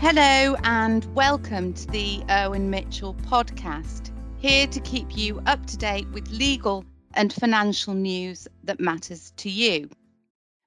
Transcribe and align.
Hello, 0.00 0.54
and 0.62 1.04
welcome 1.16 1.72
to 1.72 1.86
the 1.88 2.22
Irwin 2.30 2.70
Mitchell 2.70 3.14
podcast, 3.14 4.12
here 4.38 4.68
to 4.68 4.78
keep 4.78 5.16
you 5.16 5.42
up 5.46 5.66
to 5.66 5.76
date 5.76 6.08
with 6.12 6.30
legal 6.30 6.84
and 7.14 7.32
financial 7.32 7.94
news 7.94 8.46
that 8.62 8.78
matters 8.78 9.32
to 9.38 9.50
you. 9.50 9.90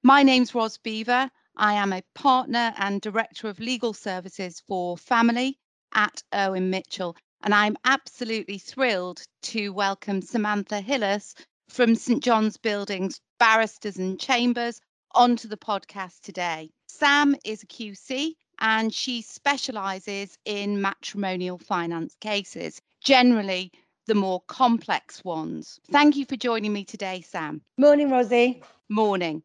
My 0.04 0.22
name's 0.22 0.54
Ros 0.54 0.78
Bever. 0.78 1.32
I 1.56 1.76
am 1.76 1.94
a 1.94 2.04
partner 2.14 2.74
and 2.78 3.00
director 3.00 3.48
of 3.48 3.62
legal 3.62 3.94
services 3.94 4.62
for 4.68 4.98
family 4.98 5.58
at 5.94 6.22
Irwin 6.36 6.70
Mitchell, 6.70 7.16
and 7.42 7.54
I'm 7.54 7.78
absolutely 7.86 8.58
thrilled 8.58 9.24
to 9.44 9.70
welcome 9.70 10.22
Samantha 10.22 10.82
Hillis 10.82 11.36
from 11.70 11.96
St 11.96 12.22
John's 12.22 12.58
Buildings 12.58 13.22
Barristers 13.40 13.96
and 13.98 14.20
Chambers 14.20 14.82
onto 15.16 15.48
the 15.48 15.58
podcast 15.58 16.20
today. 16.20 16.70
Sam 16.88 17.38
is 17.46 17.64
a 17.64 17.68
QC 17.68 18.34
and 18.62 18.94
she 18.94 19.22
specialises 19.24 20.38
in 20.46 20.82
matrimonial 20.82 21.58
finance 21.58 22.16
cases, 22.22 22.80
generally 23.04 23.72
the 24.06 24.16
more 24.16 24.42
complex 24.48 25.24
ones. 25.24 25.80
Thank 25.92 26.16
you 26.16 26.26
for 26.26 26.36
joining 26.36 26.72
me 26.72 26.86
today, 26.86 27.22
Sam. 27.22 27.62
Morning, 27.78 28.10
Rosie. 28.12 28.64
Morning. 28.88 29.42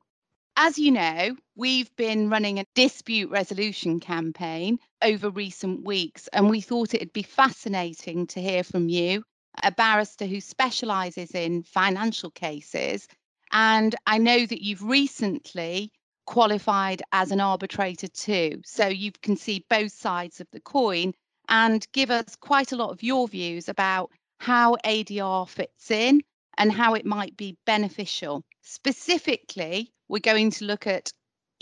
As 0.58 0.78
you 0.78 0.90
know, 0.90 1.36
we've 1.54 1.94
been 1.96 2.30
running 2.30 2.58
a 2.58 2.66
dispute 2.74 3.30
resolution 3.30 4.00
campaign 4.00 4.78
over 5.02 5.30
recent 5.30 5.84
weeks, 5.84 6.28
and 6.32 6.48
we 6.48 6.60
thought 6.60 6.94
it'd 6.94 7.12
be 7.12 7.22
fascinating 7.22 8.26
to 8.28 8.40
hear 8.40 8.64
from 8.64 8.88
you, 8.88 9.22
a 9.62 9.72
barrister 9.72 10.26
who 10.26 10.40
specialises 10.40 11.30
in 11.32 11.62
financial 11.62 12.30
cases. 12.30 13.08
And 13.52 13.94
I 14.06 14.18
know 14.18 14.44
that 14.44 14.62
you've 14.62 14.82
recently 14.82 15.92
qualified 16.26 17.02
as 17.12 17.30
an 17.30 17.40
arbitrator 17.40 18.08
too. 18.08 18.60
So 18.64 18.88
you 18.88 19.12
can 19.22 19.36
see 19.36 19.64
both 19.70 19.92
sides 19.92 20.40
of 20.40 20.48
the 20.50 20.60
coin 20.60 21.14
and 21.48 21.86
give 21.92 22.10
us 22.10 22.36
quite 22.36 22.72
a 22.72 22.76
lot 22.76 22.90
of 22.90 23.02
your 23.02 23.28
views 23.28 23.68
about 23.68 24.10
how 24.38 24.76
ADR 24.84 25.48
fits 25.48 25.90
in 25.90 26.20
and 26.58 26.72
how 26.72 26.94
it 26.94 27.06
might 27.06 27.36
be 27.36 27.56
beneficial. 27.64 28.44
Specifically, 28.62 29.92
we're 30.08 30.18
going 30.18 30.50
to 30.50 30.64
look 30.64 30.86
at 30.86 31.12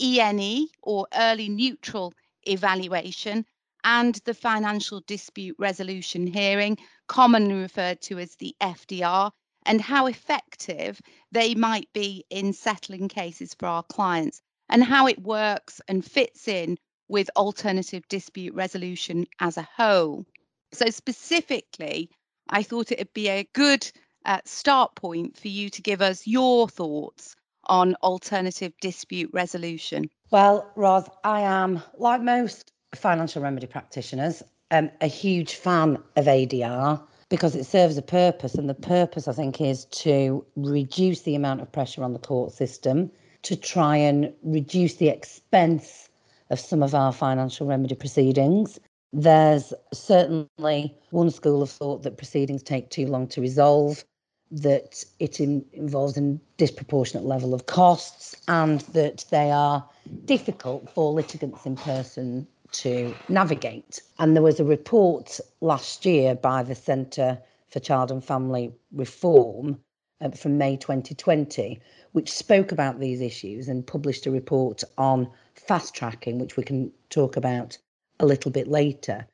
ENE 0.01 0.67
or 0.81 1.07
early 1.13 1.47
neutral 1.47 2.13
evaluation 2.43 3.45
and 3.83 4.15
the 4.25 4.33
financial 4.33 5.01
dispute 5.05 5.55
resolution 5.59 6.25
hearing, 6.25 6.77
commonly 7.07 7.53
referred 7.53 8.01
to 8.01 8.17
as 8.17 8.35
the 8.35 8.55
FDR, 8.59 9.31
and 9.67 9.79
how 9.79 10.07
effective 10.07 10.99
they 11.31 11.53
might 11.55 11.91
be 11.93 12.25
in 12.29 12.51
settling 12.51 13.07
cases 13.07 13.53
for 13.53 13.67
our 13.67 13.83
clients 13.83 14.41
and 14.69 14.83
how 14.83 15.07
it 15.07 15.21
works 15.21 15.81
and 15.87 16.03
fits 16.03 16.47
in 16.47 16.77
with 17.07 17.29
alternative 17.35 18.07
dispute 18.09 18.53
resolution 18.53 19.27
as 19.39 19.57
a 19.57 19.67
whole. 19.75 20.25
So, 20.71 20.89
specifically, 20.89 22.09
I 22.49 22.63
thought 22.63 22.91
it 22.91 22.99
would 22.99 23.13
be 23.13 23.29
a 23.29 23.47
good 23.53 23.89
uh, 24.25 24.39
start 24.45 24.95
point 24.95 25.37
for 25.37 25.47
you 25.47 25.69
to 25.69 25.81
give 25.81 26.01
us 26.01 26.27
your 26.27 26.67
thoughts 26.67 27.35
on 27.65 27.95
alternative 28.03 28.73
dispute 28.81 29.29
resolution. 29.33 30.09
Well, 30.31 30.69
Ros, 30.75 31.07
I 31.23 31.41
am, 31.41 31.81
like 31.97 32.21
most 32.21 32.71
financial 32.95 33.41
remedy 33.41 33.67
practitioners, 33.67 34.43
um, 34.71 34.89
a 35.01 35.07
huge 35.07 35.55
fan 35.55 35.97
of 36.15 36.25
ADR 36.25 37.01
because 37.29 37.55
it 37.55 37.65
serves 37.65 37.97
a 37.97 38.01
purpose. 38.01 38.55
And 38.55 38.69
the 38.69 38.73
purpose, 38.75 39.27
I 39.27 39.33
think, 39.33 39.61
is 39.61 39.85
to 39.85 40.45
reduce 40.55 41.21
the 41.21 41.35
amount 41.35 41.61
of 41.61 41.71
pressure 41.71 42.03
on 42.03 42.13
the 42.13 42.19
court 42.19 42.51
system 42.51 43.11
to 43.45 43.55
try 43.55 43.95
and 43.95 44.33
reduce 44.41 44.95
the 44.95 45.07
expense 45.07 46.09
of 46.49 46.59
some 46.59 46.81
of 46.81 46.95
our 46.95 47.13
financial 47.13 47.67
remedy 47.67 47.93
proceedings. 47.93 48.79
There's 49.13 49.71
certainly 49.93 50.95
one 51.11 51.29
school 51.29 51.61
of 51.61 51.69
thought 51.69 52.01
that 52.03 52.17
proceedings 52.17 52.63
take 52.63 52.89
too 52.89 53.05
long 53.05 53.27
to 53.27 53.41
resolve, 53.41 54.03
that 54.49 55.05
it 55.19 55.39
in, 55.39 55.63
involves 55.73 56.17
a 56.17 56.39
disproportionate 56.57 57.25
level 57.25 57.53
of 57.53 57.67
costs, 57.67 58.35
and 58.47 58.81
that 58.93 59.25
they 59.29 59.51
are 59.51 59.87
difficult 60.25 60.89
for 60.89 61.13
litigants 61.13 61.67
in 61.67 61.75
person 61.75 62.47
to 62.71 63.13
navigate. 63.29 64.01
And 64.17 64.35
there 64.35 64.43
was 64.43 64.59
a 64.59 64.65
report 64.65 65.39
last 65.61 66.03
year 66.03 66.33
by 66.33 66.63
the 66.63 66.75
Centre 66.75 67.37
for 67.69 67.79
Child 67.79 68.11
and 68.11 68.23
Family 68.23 68.73
Reform 68.91 69.79
uh, 70.21 70.31
from 70.31 70.57
May 70.57 70.77
2020, 70.77 71.79
which 72.15 72.31
spoke 72.31 72.71
about 72.71 73.01
these 73.01 73.19
issues 73.19 73.67
and 73.67 73.85
published 73.85 74.25
a 74.25 74.31
report 74.31 74.85
on 74.97 75.29
fast 75.53 75.93
tracking, 75.93 76.39
which 76.39 76.55
we 76.55 76.63
can 76.63 76.89
talk 77.09 77.35
about 77.35 77.77
a 78.21 78.25
little 78.25 78.49
bit 78.49 78.69
later. 78.69 79.27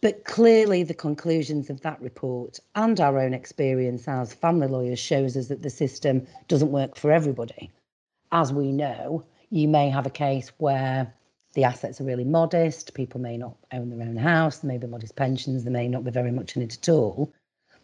But 0.00 0.24
clearly, 0.24 0.82
the 0.82 0.94
conclusions 0.94 1.70
of 1.70 1.80
that 1.82 2.02
report 2.02 2.58
and 2.74 2.98
our 2.98 3.20
own 3.20 3.34
experience 3.34 4.08
as 4.08 4.34
family 4.34 4.66
lawyers 4.66 4.98
shows 4.98 5.36
us 5.36 5.46
that 5.46 5.62
the 5.62 5.70
system 5.70 6.26
doesn't 6.48 6.72
work 6.72 6.96
for 6.96 7.12
everybody. 7.12 7.70
As 8.32 8.52
we 8.52 8.72
know, 8.72 9.22
you 9.50 9.68
may 9.68 9.88
have 9.88 10.04
a 10.04 10.10
case 10.10 10.50
where 10.58 11.14
the 11.54 11.62
assets 11.62 12.00
are 12.00 12.04
really 12.04 12.24
modest, 12.24 12.94
people 12.94 13.20
may 13.20 13.36
not 13.36 13.56
own 13.72 13.90
their 13.90 14.08
own 14.08 14.16
house, 14.16 14.58
there 14.58 14.68
may 14.68 14.78
be 14.78 14.88
modest 14.88 15.14
pensions, 15.14 15.62
there 15.62 15.72
may 15.72 15.86
not 15.86 16.02
be 16.02 16.10
very 16.10 16.32
much 16.32 16.56
in 16.56 16.62
it 16.62 16.78
at 16.78 16.88
all. 16.88 17.32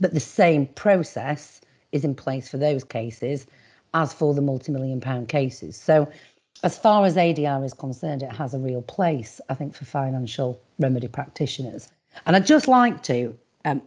But 0.00 0.12
the 0.12 0.18
same 0.18 0.66
process 0.66 1.60
is 1.92 2.02
in 2.02 2.16
place 2.16 2.48
for 2.48 2.58
those 2.58 2.82
cases 2.82 3.46
as 3.94 4.12
for 4.12 4.34
the 4.34 4.42
multi-million 4.42 5.00
pound 5.00 5.28
cases. 5.28 5.76
So 5.76 6.08
as 6.62 6.76
far 6.76 7.04
as 7.04 7.16
ADR 7.16 7.64
is 7.64 7.72
concerned, 7.72 8.22
it 8.22 8.32
has 8.32 8.52
a 8.52 8.58
real 8.58 8.82
place, 8.82 9.40
I 9.48 9.54
think, 9.54 9.74
for 9.74 9.84
financial 9.84 10.60
remedy 10.78 11.08
practitioners. 11.08 11.88
And 12.26 12.36
I'd 12.36 12.46
just 12.46 12.68
like 12.68 13.02
to 13.04 13.36
um, 13.64 13.80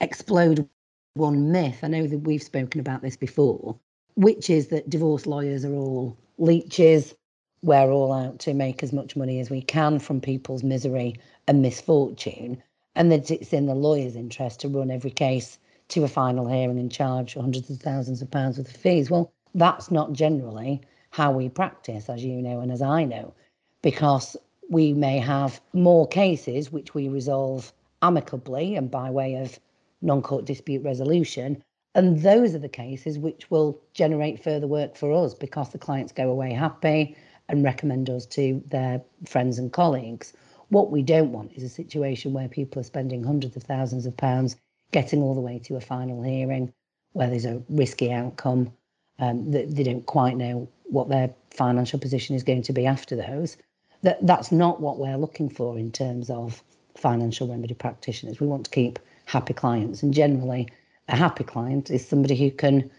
explode 0.00 0.68
one 1.14 1.52
myth. 1.52 1.80
I 1.82 1.88
know 1.88 2.06
that 2.06 2.18
we've 2.18 2.42
spoken 2.42 2.80
about 2.80 3.02
this 3.02 3.16
before, 3.16 3.78
which 4.14 4.48
is 4.48 4.68
that 4.68 4.88
divorce 4.88 5.26
lawyers 5.26 5.64
are 5.64 5.74
all 5.74 6.16
leeches. 6.38 7.14
We're 7.62 7.90
all 7.90 8.12
out 8.12 8.38
to 8.40 8.54
make 8.54 8.82
as 8.82 8.92
much 8.92 9.16
money 9.16 9.40
as 9.40 9.50
we 9.50 9.60
can 9.60 9.98
from 9.98 10.20
people's 10.20 10.62
misery 10.62 11.16
and 11.46 11.60
misfortune, 11.60 12.62
and 12.94 13.12
that 13.12 13.30
it's 13.30 13.52
in 13.52 13.66
the 13.66 13.74
lawyer's 13.74 14.16
interest 14.16 14.60
to 14.60 14.68
run 14.68 14.90
every 14.90 15.10
case 15.10 15.58
to 15.88 16.04
a 16.04 16.08
final 16.08 16.46
hearing 16.48 16.78
and 16.78 16.90
charge 16.90 17.34
hundreds 17.34 17.68
of 17.68 17.80
thousands 17.80 18.22
of 18.22 18.30
pounds 18.30 18.56
worth 18.56 18.68
of 18.68 18.80
fees. 18.80 19.10
Well, 19.10 19.32
that's 19.54 19.90
not 19.90 20.12
generally 20.12 20.80
how 21.10 21.32
we 21.32 21.48
practice, 21.48 22.08
as 22.08 22.24
you 22.24 22.40
know 22.40 22.60
and 22.60 22.70
as 22.70 22.82
I 22.82 23.04
know, 23.04 23.34
because 23.82 24.36
we 24.68 24.92
may 24.92 25.18
have 25.18 25.60
more 25.72 26.06
cases 26.06 26.70
which 26.70 26.94
we 26.94 27.08
resolve 27.08 27.72
amicably 28.02 28.76
and 28.76 28.90
by 28.90 29.10
way 29.10 29.34
of 29.34 29.58
non 30.02 30.22
court 30.22 30.44
dispute 30.44 30.84
resolution. 30.84 31.62
And 31.94 32.22
those 32.22 32.54
are 32.54 32.60
the 32.60 32.68
cases 32.68 33.18
which 33.18 33.50
will 33.50 33.80
generate 33.94 34.42
further 34.42 34.68
work 34.68 34.94
for 34.94 35.12
us 35.12 35.34
because 35.34 35.70
the 35.70 35.78
clients 35.78 36.12
go 36.12 36.30
away 36.30 36.52
happy 36.52 37.16
and 37.48 37.64
recommend 37.64 38.08
us 38.08 38.26
to 38.26 38.62
their 38.68 39.02
friends 39.26 39.58
and 39.58 39.72
colleagues. 39.72 40.32
What 40.68 40.92
we 40.92 41.02
don't 41.02 41.32
want 41.32 41.52
is 41.52 41.64
a 41.64 41.68
situation 41.68 42.32
where 42.32 42.48
people 42.48 42.78
are 42.78 42.84
spending 42.84 43.24
hundreds 43.24 43.56
of 43.56 43.64
thousands 43.64 44.06
of 44.06 44.16
pounds 44.16 44.54
getting 44.92 45.20
all 45.20 45.34
the 45.34 45.40
way 45.40 45.58
to 45.64 45.74
a 45.74 45.80
final 45.80 46.22
hearing 46.22 46.72
where 47.12 47.28
there's 47.28 47.44
a 47.44 47.60
risky 47.68 48.12
outcome 48.12 48.72
um, 49.20 49.50
that 49.52 49.74
they 49.74 49.82
don't 49.82 50.06
quite 50.06 50.36
know 50.36 50.68
what 50.84 51.08
their 51.08 51.30
financial 51.50 51.98
position 51.98 52.34
is 52.34 52.42
going 52.42 52.62
to 52.62 52.72
be 52.72 52.86
after 52.86 53.14
those. 53.14 53.56
That 54.02 54.26
that's 54.26 54.50
not 54.50 54.80
what 54.80 54.98
we're 54.98 55.18
looking 55.18 55.50
for 55.50 55.78
in 55.78 55.92
terms 55.92 56.30
of 56.30 56.62
financial 56.96 57.46
remedy 57.48 57.74
practitioners. 57.74 58.40
We 58.40 58.46
want 58.46 58.64
to 58.64 58.70
keep 58.70 58.98
happy 59.26 59.54
clients, 59.54 60.02
and 60.02 60.12
generally, 60.12 60.68
a 61.08 61.16
happy 61.16 61.44
client 61.44 61.90
is 61.90 62.06
somebody 62.06 62.36
who 62.36 62.50
can 62.50 62.90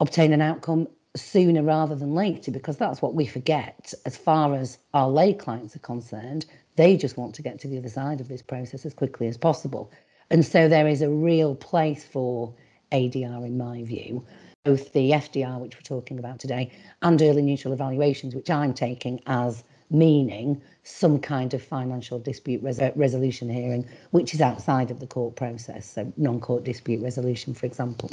obtain 0.00 0.32
an 0.32 0.42
outcome 0.42 0.88
sooner 1.16 1.62
rather 1.62 1.96
than 1.96 2.14
later, 2.14 2.50
because 2.50 2.76
that's 2.76 3.02
what 3.02 3.14
we 3.14 3.26
forget 3.26 3.92
as 4.06 4.16
far 4.16 4.54
as 4.54 4.78
our 4.94 5.08
lay 5.08 5.32
clients 5.32 5.74
are 5.74 5.80
concerned. 5.80 6.46
They 6.76 6.96
just 6.96 7.16
want 7.16 7.34
to 7.34 7.42
get 7.42 7.58
to 7.60 7.68
the 7.68 7.78
other 7.78 7.88
side 7.88 8.20
of 8.20 8.28
this 8.28 8.42
process 8.42 8.86
as 8.86 8.94
quickly 8.94 9.26
as 9.26 9.36
possible. 9.36 9.90
And 10.30 10.46
so 10.46 10.68
there 10.68 10.86
is 10.86 11.02
a 11.02 11.10
real 11.10 11.56
place 11.56 12.04
for 12.04 12.54
ADR, 12.92 13.44
in 13.44 13.58
my 13.58 13.82
view, 13.82 14.24
both 14.64 14.92
the 14.92 15.10
FDR, 15.10 15.58
which 15.58 15.76
we're 15.76 15.82
talking 15.82 16.18
about 16.18 16.38
today, 16.38 16.70
and 17.02 17.20
early 17.22 17.42
neutral 17.42 17.72
evaluations, 17.72 18.34
which 18.34 18.50
I'm 18.50 18.74
taking 18.74 19.20
as 19.26 19.64
meaning 19.90 20.60
some 20.84 21.18
kind 21.18 21.52
of 21.54 21.62
financial 21.62 22.18
dispute 22.18 22.62
res- 22.62 22.78
uh, 22.78 22.92
resolution 22.94 23.48
hearing, 23.48 23.86
which 24.10 24.34
is 24.34 24.40
outside 24.40 24.90
of 24.90 25.00
the 25.00 25.06
court 25.06 25.34
process, 25.36 25.94
so 25.94 26.12
non 26.16 26.40
court 26.40 26.64
dispute 26.64 27.02
resolution, 27.02 27.54
for 27.54 27.66
example. 27.66 28.10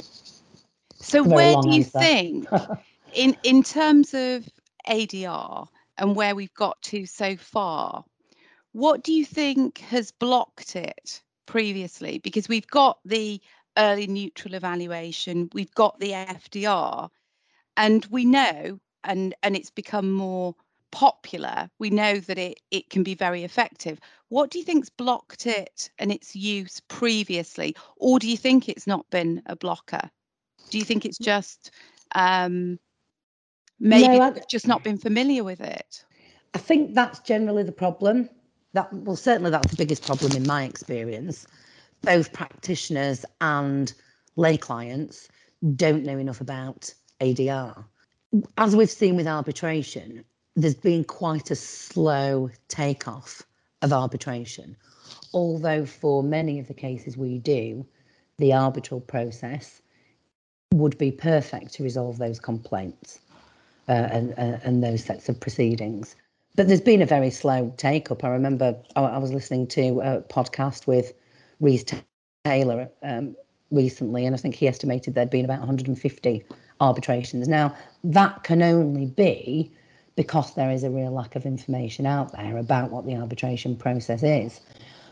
So, 0.96 1.22
where 1.22 1.54
do 1.60 1.70
you 1.70 1.82
answer. 1.82 1.98
think, 1.98 2.48
in, 3.14 3.36
in 3.44 3.62
terms 3.62 4.14
of 4.14 4.48
ADR 4.88 5.68
and 5.98 6.16
where 6.16 6.34
we've 6.34 6.54
got 6.54 6.80
to 6.82 7.06
so 7.06 7.36
far, 7.36 8.04
what 8.72 9.02
do 9.04 9.12
you 9.12 9.24
think 9.24 9.78
has 9.78 10.10
blocked 10.10 10.76
it 10.76 11.22
previously? 11.46 12.18
Because 12.18 12.48
we've 12.48 12.66
got 12.66 12.98
the 13.04 13.40
early 13.78 14.06
neutral 14.06 14.54
evaluation, 14.54 15.48
we've 15.52 15.74
got 15.74 15.98
the 16.00 16.10
FDR, 16.10 17.08
and 17.76 18.04
we 18.06 18.24
know, 18.24 18.80
and 19.04 19.34
and 19.42 19.56
it's 19.56 19.70
become 19.70 20.12
more 20.12 20.54
popular. 20.90 21.70
We 21.78 21.90
know 21.90 22.18
that 22.18 22.38
it, 22.38 22.60
it 22.70 22.90
can 22.90 23.02
be 23.02 23.14
very 23.14 23.44
effective. 23.44 24.00
What 24.28 24.50
do 24.50 24.58
you 24.58 24.64
think's 24.64 24.90
blocked 24.90 25.46
it 25.46 25.90
and 25.98 26.10
its 26.10 26.34
use 26.34 26.80
previously? 26.88 27.76
Or 27.96 28.18
do 28.18 28.28
you 28.28 28.36
think 28.36 28.68
it's 28.68 28.86
not 28.86 29.08
been 29.10 29.42
a 29.46 29.56
blocker? 29.56 30.10
Do 30.70 30.78
you 30.78 30.84
think 30.84 31.04
it's 31.04 31.18
just 31.18 31.70
um, 32.14 32.78
maybe 33.78 34.18
no, 34.18 34.34
just 34.50 34.66
not 34.66 34.82
been 34.82 34.98
familiar 34.98 35.44
with 35.44 35.60
it? 35.60 36.04
I 36.54 36.58
think 36.58 36.94
that's 36.94 37.20
generally 37.20 37.62
the 37.62 37.72
problem. 37.72 38.28
That 38.74 38.92
well, 38.92 39.16
certainly 39.16 39.50
that's 39.50 39.70
the 39.70 39.76
biggest 39.76 40.04
problem 40.04 40.32
in 40.32 40.46
my 40.46 40.64
experience. 40.64 41.46
Both 42.02 42.32
practitioners 42.32 43.24
and 43.40 43.92
lay 44.36 44.56
clients 44.56 45.28
don't 45.76 46.04
know 46.04 46.18
enough 46.18 46.40
about 46.40 46.92
ADR. 47.20 47.84
As 48.56 48.76
we've 48.76 48.90
seen 48.90 49.16
with 49.16 49.26
arbitration, 49.26 50.24
there's 50.54 50.74
been 50.74 51.04
quite 51.04 51.50
a 51.50 51.56
slow 51.56 52.50
takeoff 52.68 53.42
of 53.82 53.92
arbitration. 53.92 54.76
Although 55.32 55.86
for 55.86 56.22
many 56.22 56.58
of 56.58 56.68
the 56.68 56.74
cases 56.74 57.16
we 57.16 57.38
do, 57.38 57.86
the 58.38 58.52
arbitral 58.52 59.00
process 59.00 59.80
would 60.72 60.98
be 60.98 61.10
perfect 61.10 61.74
to 61.74 61.82
resolve 61.82 62.18
those 62.18 62.38
complaints 62.38 63.20
uh, 63.88 63.92
and, 63.92 64.32
uh, 64.32 64.58
and 64.64 64.82
those 64.82 65.04
sets 65.04 65.28
of 65.28 65.40
proceedings. 65.40 66.14
But 66.56 66.68
there's 66.68 66.80
been 66.80 67.02
a 67.02 67.06
very 67.06 67.30
slow 67.30 67.72
take 67.76 68.10
up. 68.10 68.24
I 68.24 68.28
remember 68.28 68.76
I, 68.96 69.02
I 69.02 69.18
was 69.18 69.32
listening 69.32 69.66
to 69.68 70.00
a 70.00 70.20
podcast 70.22 70.86
with 70.86 71.12
Rhys 71.60 71.84
Taylor 72.44 72.88
um, 73.02 73.36
recently, 73.70 74.24
and 74.24 74.34
I 74.34 74.38
think 74.38 74.54
he 74.54 74.68
estimated 74.68 75.14
there'd 75.14 75.30
been 75.30 75.44
about 75.44 75.58
150 75.58 76.44
arbitrations. 76.80 77.48
Now, 77.48 77.74
that 78.04 78.44
can 78.44 78.62
only 78.62 79.06
be 79.06 79.72
because 80.16 80.54
there 80.54 80.70
is 80.70 80.82
a 80.82 80.90
real 80.90 81.12
lack 81.12 81.36
of 81.36 81.46
information 81.46 82.06
out 82.06 82.32
there 82.32 82.56
about 82.58 82.90
what 82.90 83.06
the 83.06 83.14
arbitration 83.14 83.76
process 83.76 84.22
is. 84.22 84.60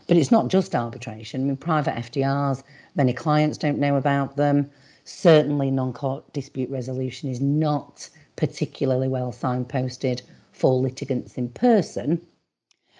But 0.07 0.17
it's 0.17 0.31
not 0.31 0.47
just 0.47 0.75
arbitration. 0.75 1.41
I 1.41 1.43
mean, 1.45 1.57
private 1.57 1.95
FDRs, 1.95 2.63
many 2.95 3.13
clients 3.13 3.57
don't 3.57 3.79
know 3.79 3.95
about 3.95 4.37
them. 4.37 4.69
Certainly, 5.03 5.71
non 5.71 5.93
court 5.93 6.31
dispute 6.33 6.69
resolution 6.69 7.29
is 7.29 7.39
not 7.39 8.09
particularly 8.35 9.07
well 9.07 9.31
signposted 9.31 10.21
for 10.51 10.73
litigants 10.73 11.37
in 11.37 11.49
person. 11.49 12.21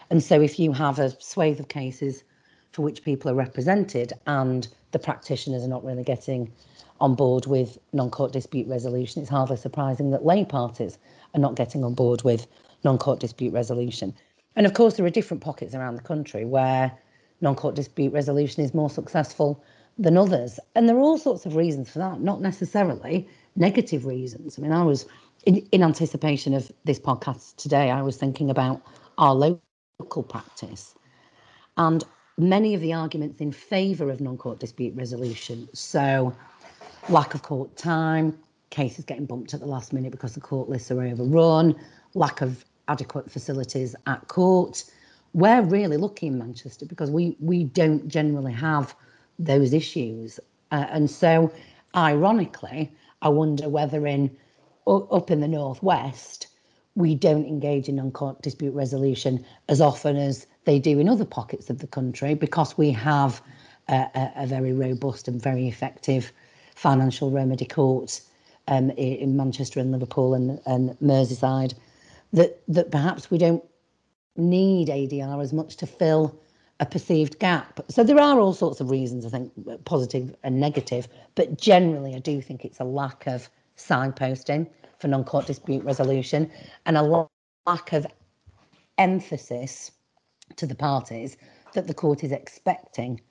And 0.10 0.24
so, 0.24 0.42
if 0.42 0.60
you 0.60 0.72
have 0.74 1.00
a 1.00 1.16
swathe 1.22 1.60
of 1.60 1.68
cases 1.68 2.24
for 2.78 2.84
which 2.84 3.04
people 3.04 3.32
are 3.32 3.34
represented 3.34 4.14
and 4.28 4.68
the 4.92 5.00
practitioners 5.00 5.64
are 5.64 5.68
not 5.68 5.84
really 5.84 6.04
getting 6.04 6.54
on 7.00 7.16
board 7.16 7.48
with 7.48 7.80
non 7.92 8.12
court 8.12 8.32
dispute 8.32 8.68
resolution, 8.68 9.20
it's 9.20 9.32
hardly 9.32 9.58
surprising 9.58 10.12
that 10.12 10.24
lay 10.24 10.46
parties 10.46 11.00
are 11.34 11.40
not 11.40 11.56
getting 11.56 11.84
on 11.84 11.96
board 11.96 12.22
with 12.22 12.46
non-court 12.84 13.20
dispute 13.20 13.52
resolution. 13.52 14.14
And 14.56 14.68
of 14.68 14.76
course, 14.76 14.94
there 14.94 15.06
are 15.08 15.10
different 15.10 15.42
pockets 15.42 15.74
around 15.74 15.96
the 15.96 16.04
country 16.04 16.46
where 16.46 16.96
non-court 17.42 17.74
dispute 17.74 18.14
resolution 18.14 18.64
is 18.64 18.76
more 18.76 18.92
successful 18.92 19.64
than 19.98 20.16
others. 20.16 20.60
And 20.76 20.88
there 20.88 20.98
are 20.98 21.02
all 21.02 21.18
sorts 21.18 21.48
of 21.48 21.56
reasons 21.56 21.90
for 21.90 21.98
that, 21.98 22.22
not 22.22 22.42
necessarily 22.42 23.28
negative 23.56 24.06
reasons. 24.06 24.60
I 24.60 24.62
mean, 24.62 24.72
I 24.72 24.84
was 24.84 25.08
in, 25.48 25.68
in 25.72 25.82
anticipation 25.82 26.54
of 26.54 26.72
this 26.86 27.00
podcast 27.00 27.56
today, 27.56 27.90
I 27.90 28.04
was 28.04 28.18
thinking 28.18 28.52
about 28.52 28.84
our 29.18 29.34
local 29.34 30.22
practice 30.22 30.94
and 31.78 32.04
many 32.38 32.76
of 32.76 32.82
the 32.82 32.94
arguments 32.94 33.42
in 33.42 33.52
favour 33.52 34.10
of 34.10 34.22
non-court 34.22 34.60
dispute 34.60 34.96
resolution. 34.96 35.68
So 35.74 36.36
lack 37.10 37.34
of 37.34 37.42
court 37.42 37.76
time, 37.76 38.38
cases 38.70 39.06
getting 39.06 39.26
bumped 39.26 39.54
at 39.54 39.60
the 39.60 39.66
last 39.66 39.92
minute 39.94 40.12
because 40.12 40.36
the 40.36 40.42
court 40.42 40.70
lists 40.70 40.92
are 40.92 41.02
overrun, 41.02 41.76
lack 42.14 42.42
of 42.42 42.64
adequate 42.88 43.32
facilities 43.32 43.96
at 44.06 44.28
court. 44.28 44.84
We're 45.34 45.62
really 45.62 45.98
lucky 45.98 46.28
in 46.28 46.38
Manchester 46.38 46.86
because 46.86 47.12
we 47.12 47.36
we 47.40 47.64
don't 47.64 48.08
generally 48.08 48.54
have 48.54 48.96
those 49.40 49.74
issues, 49.74 50.40
uh, 50.72 50.86
and 50.90 51.10
so 51.10 51.52
ironically, 51.96 52.92
I 53.22 53.30
wonder 53.30 53.70
whether 53.70 54.08
in 54.08 54.36
up 54.88 55.30
in 55.30 55.42
the 55.42 55.48
northwest 55.48 56.48
we 56.98 57.14
don't 57.14 57.46
engage 57.46 57.88
in 57.88 57.96
non-court 57.98 58.42
dispute 58.42 58.74
resolution 58.74 59.46
as 59.70 59.80
often 59.80 60.18
as 60.18 60.48
they 60.66 60.80
do 60.80 60.98
in 60.98 61.08
other 61.08 61.26
pockets 61.26 61.70
of 61.70 61.78
the 61.78 61.86
country 61.86 62.34
because 62.34 62.76
we 62.76 62.90
have 62.90 63.40
a, 63.88 64.08
a, 64.16 64.32
a 64.38 64.48
very 64.48 64.74
robust 64.74 65.28
and 65.28 65.40
very 65.40 65.68
effective 65.68 66.32
financial 66.76 67.30
remedy 67.30 67.66
court 67.66 68.20
um, 68.68 68.90
in 68.92 69.38
Manchester 69.38 69.80
and 69.80 69.92
Liverpool 69.92 70.34
and, 70.34 70.60
and 70.66 70.98
Merseyside, 71.00 71.76
that 72.34 72.60
that 72.68 72.90
perhaps 72.90 73.30
we 73.30 73.38
don't 73.38 73.64
need 74.36 74.88
ADR 74.88 75.42
as 75.42 75.54
much 75.54 75.78
to 75.78 75.86
fill 75.86 76.36
a 76.80 76.86
perceived 76.86 77.38
gap. 77.38 77.80
So 77.90 78.04
there 78.04 78.20
are 78.20 78.40
all 78.40 78.54
sorts 78.54 78.82
of 78.82 78.90
reasons, 78.90 79.24
I 79.24 79.30
think, 79.30 79.52
positive 79.86 80.36
and 80.44 80.60
negative, 80.60 81.08
but 81.36 81.60
generally 81.60 82.16
I 82.16 82.20
do 82.20 82.42
think 82.42 82.66
it's 82.66 82.80
a 82.80 82.84
lack 82.84 83.28
of 83.28 83.50
signposting 83.78 84.68
for 85.00 85.08
non-court 85.08 85.46
dispute 85.46 85.84
resolution 85.84 86.50
and 86.86 86.98
a 86.98 87.28
lack 87.68 87.94
of 87.94 88.08
emphasis 88.98 89.92
to 90.56 90.66
the 90.66 90.76
parties 90.76 91.38
that 91.74 91.88
the 91.88 91.94
court 91.94 92.24
is 92.24 92.32
expecting 92.32 93.22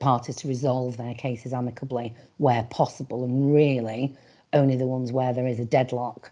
parties 0.00 0.36
to 0.36 0.48
resolve 0.48 0.96
their 0.96 1.14
cases 1.14 1.52
amicably 1.52 2.14
where 2.38 2.64
possible 2.64 3.24
and 3.24 3.54
really 3.54 4.14
only 4.52 4.76
the 4.76 4.86
ones 4.86 5.12
where 5.12 5.32
there 5.32 5.46
is 5.46 5.58
a 5.58 5.64
deadlock 5.64 6.30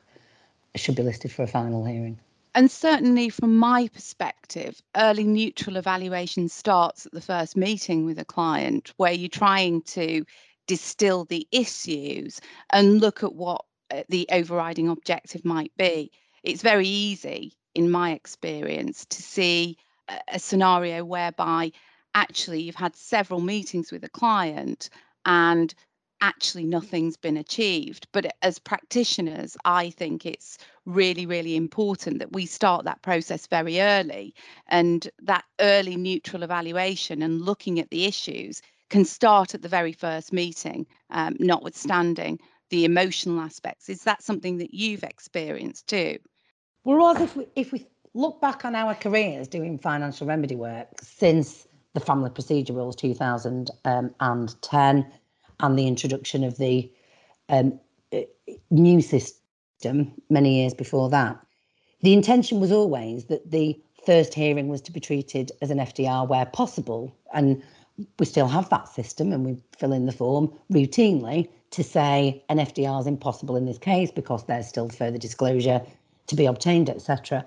should 0.77 0.97
be 0.97 1.03
listed 1.03 1.33
for 1.33 1.43
a 1.43 1.47
final 1.47 1.85
hearing. 1.85 2.19
And 2.55 2.71
certainly, 2.71 3.31
from 3.31 3.56
my 3.56 3.89
perspective, 3.89 4.83
early 4.97 5.25
neutral 5.25 5.77
evaluation 5.77 6.49
starts 6.50 7.06
at 7.06 7.12
the 7.12 7.21
first 7.21 7.56
meeting 7.56 8.05
with 8.05 8.19
a 8.19 8.25
client 8.25 8.93
where 8.99 9.12
you're 9.12 9.31
trying 9.31 9.81
to 9.83 10.25
distill 10.67 11.25
the 11.25 11.47
issues 11.50 12.41
and 12.71 13.00
look 13.00 13.23
at 13.23 13.35
what 13.35 13.65
the 14.09 14.27
overriding 14.31 14.89
objective 14.89 15.44
might 15.44 15.73
be. 15.77 16.11
It's 16.43 16.62
very 16.62 16.89
easy, 16.89 17.53
in 17.75 17.91
my 17.91 18.12
experience, 18.12 19.05
to 19.06 19.23
see 19.23 19.77
a, 20.09 20.19
a 20.35 20.39
scenario 20.39 21.05
whereby 21.05 21.73
actually 22.15 22.62
you've 22.62 22.75
had 22.75 22.97
several 22.97 23.41
meetings 23.41 23.91
with 23.91 24.05
a 24.05 24.09
client 24.09 24.91
and 25.25 25.75
actually 26.21 26.65
nothing's 26.65 27.17
been 27.17 27.37
achieved. 27.37 28.06
But 28.12 28.35
as 28.43 28.59
practitioners, 28.59 29.56
I 29.65 29.91
think 29.91 30.25
it's 30.25 30.56
really, 30.87 31.27
really 31.27 31.56
important 31.56 32.21
that 32.21 32.32
we 32.32 32.46
start 32.46 32.84
that 32.84 33.03
process 33.03 33.46
very 33.46 33.81
early. 33.81 34.34
And 34.69 35.08
that 35.22 35.44
early 35.61 35.96
neutral 35.96 36.44
evaluation 36.44 37.22
and 37.22 37.43
looking 37.43 37.81
at 37.81 37.91
the 37.91 38.05
issues 38.05 38.63
can 38.89 39.05
start 39.05 39.55
at 39.55 39.63
the 39.63 39.69
very 39.69 39.93
first 39.93 40.32
meeting, 40.32 40.87
um, 41.11 41.37
notwithstanding 41.41 42.39
the 42.72 42.84
emotional 42.86 43.38
aspects. 43.38 43.91
Is 43.91 44.05
that 44.05 44.22
something 44.22 44.56
that 44.56 44.72
you've 44.72 45.05
experienced 45.05 45.88
too? 45.88 46.19
Well, 46.84 47.22
if 47.22 47.36
we, 47.36 47.46
if 47.55 47.70
we 47.70 47.86
look 48.14 48.41
back 48.41 48.64
on 48.64 48.74
our 48.74 48.94
careers 48.94 49.46
doing 49.46 49.79
financial 49.79 50.26
remedy 50.26 50.56
work 50.56 50.88
since 51.02 51.69
the 51.93 52.00
Family 52.00 52.31
Procedure 52.31 52.72
Rules 52.72 52.96
2010, 52.96 55.12
and 55.60 55.79
the 55.79 55.86
introduction 55.86 56.43
of 56.43 56.56
the 56.56 56.91
um, 57.50 57.79
new 58.70 59.02
system 59.02 60.10
many 60.31 60.60
years 60.60 60.72
before 60.72 61.10
that. 61.10 61.38
The 62.00 62.14
intention 62.14 62.58
was 62.58 62.72
always 62.72 63.26
that 63.26 63.50
the 63.50 63.79
first 64.06 64.32
hearing 64.32 64.69
was 64.69 64.81
to 64.81 64.93
be 64.93 64.98
treated 64.98 65.52
as 65.60 65.70
an 65.70 65.79
FDR 65.79 66.26
where 66.26 66.46
possible. 66.46 67.14
And 67.34 67.62
we 68.19 68.24
still 68.24 68.48
have 68.48 68.70
that 68.70 68.88
system 68.88 69.31
and 69.31 69.44
we 69.44 69.62
fill 69.79 69.93
in 69.93 70.06
the 70.06 70.12
form 70.12 70.50
routinely 70.72 71.50
to 71.72 71.82
say 71.82 72.44
an 72.48 72.58
FDR 72.58 73.00
is 73.00 73.06
impossible 73.06 73.56
in 73.56 73.67
this 73.67 73.79
case 73.79 74.10
because 74.10 74.44
there's 74.44 74.69
still 74.69 74.88
further 74.88 75.19
disclosure 75.19 75.82
to 76.29 76.36
be 76.36 76.46
obtained, 76.46 76.88
etc. 76.88 77.44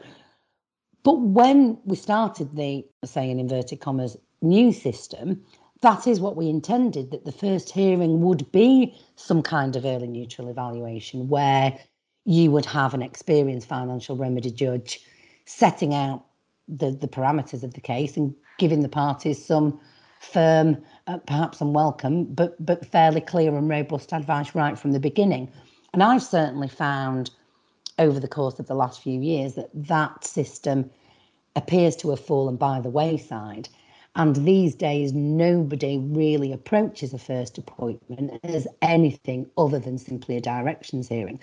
But 1.04 1.20
when 1.20 1.78
we 1.86 1.96
started 1.96 2.56
the, 2.56 2.86
say, 3.06 3.30
in 3.30 3.40
inverted 3.40 3.80
commas, 3.80 4.18
new 4.42 4.74
system, 4.74 5.42
that 5.82 6.08
is 6.08 6.20
what 6.20 6.36
we 6.36 6.50
intended 6.50 7.12
that 7.12 7.26
the 7.26 7.32
first 7.32 7.70
hearing 7.72 8.22
would 8.22 8.52
be 8.52 8.96
some 9.16 9.42
kind 9.44 9.76
of 9.76 9.86
early 9.86 10.08
neutral 10.08 10.50
evaluation 10.50 11.28
where 11.30 11.78
you 12.26 12.50
would 12.50 12.66
have 12.66 12.94
an 12.94 13.04
experienced 13.04 13.68
financial 13.68 14.16
remedy 14.16 14.50
judge 14.50 15.00
setting 15.46 15.94
out 15.94 16.26
the, 16.68 16.90
the 16.90 17.08
parameters 17.08 17.62
of 17.62 17.76
the 17.76 17.82
case 17.82 18.18
and 18.18 18.34
giving 18.58 18.82
the 18.82 18.90
parties 18.90 19.46
some 19.46 19.80
firm, 20.20 20.78
uh, 21.08 21.18
perhaps 21.20 21.62
unwelcome, 21.62 22.26
but 22.26 22.64
but 22.66 22.86
fairly 22.86 23.22
clear 23.22 23.56
and 23.56 23.70
robust 23.70 24.14
advice 24.14 24.56
right 24.56 24.78
from 24.78 24.92
the 24.92 25.00
beginning. 25.00 25.52
And 25.94 26.04
I've 26.04 26.24
certainly 26.24 26.68
found 26.68 27.32
over 28.00 28.20
the 28.20 28.28
course 28.28 28.60
of 28.60 28.68
the 28.68 28.76
last 28.76 29.02
few 29.02 29.20
years 29.22 29.54
that 29.54 29.70
that 29.74 30.26
system 30.26 30.90
appears 31.56 31.96
to 31.98 32.10
have 32.10 32.20
fallen 32.20 32.58
by 32.58 32.82
the 32.82 32.90
wayside. 32.90 33.70
And 34.18 34.36
these 34.36 34.76
days, 34.76 35.14
nobody 35.14 35.98
really 35.98 36.52
approaches 36.54 37.14
a 37.14 37.18
first 37.18 37.58
appointment 37.58 38.40
as 38.44 38.68
anything 38.82 39.50
other 39.58 39.80
than 39.80 39.98
simply 39.98 40.38
a 40.38 40.42
directions 40.42 41.10
hearing. 41.10 41.40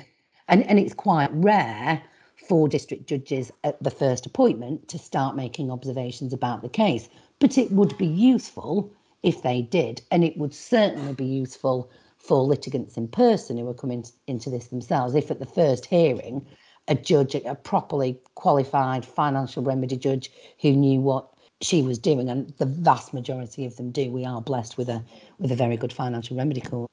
And, 0.49 0.65
and 0.65 0.79
it's 0.79 0.95
quite 0.95 1.31
rare 1.33 2.03
for 2.49 2.69
district 2.69 3.07
judges 3.07 3.53
at 3.63 3.83
the 3.83 3.91
first 3.91 4.27
appointment 4.27 4.89
to 4.89 4.99
start 4.99 5.37
making 5.37 5.71
observations 5.71 6.33
about 6.33 6.63
the 6.63 6.69
case. 6.69 7.09
But 7.39 7.59
it 7.59 7.71
would 7.73 7.97
be 7.99 8.07
useful 8.07 8.91
if 9.23 9.43
they 9.43 9.63
did, 9.63 10.03
and 10.11 10.25
it 10.25 10.37
would 10.37 10.55
certainly 10.55 11.15
be 11.15 11.25
useful 11.25 11.91
for 12.19 12.43
litigants 12.43 12.97
in 12.97 13.09
person 13.09 13.57
who 13.57 13.69
are 13.69 13.75
coming 13.75 14.05
into 14.27 14.49
this 14.51 14.69
themselves 14.69 15.15
if 15.15 15.31
at 15.31 15.41
the 15.41 15.47
first 15.47 15.87
hearing 15.87 16.47
a 16.89 16.95
judge, 16.95 17.35
a 17.35 17.55
properly 17.55 18.19
qualified 18.35 19.05
financial 19.05 19.63
remedy 19.63 19.97
judge 19.97 20.31
who 20.61 20.73
knew 20.73 21.01
what 21.01 21.29
she 21.61 21.83
was 21.83 21.99
doing, 21.99 22.29
and 22.29 22.53
the 22.59 22.67
vast 22.67 23.15
majority 23.15 23.65
of 23.65 23.77
them 23.77 23.93
do. 23.93 24.11
We 24.11 24.25
are 24.25 24.41
blessed 24.41 24.77
with 24.77 24.89
a 24.89 25.03
with 25.39 25.53
a 25.53 25.57
very 25.57 25.77
good 25.77 25.93
financial 25.93 26.37
remedy 26.37 26.61
court 26.61 26.91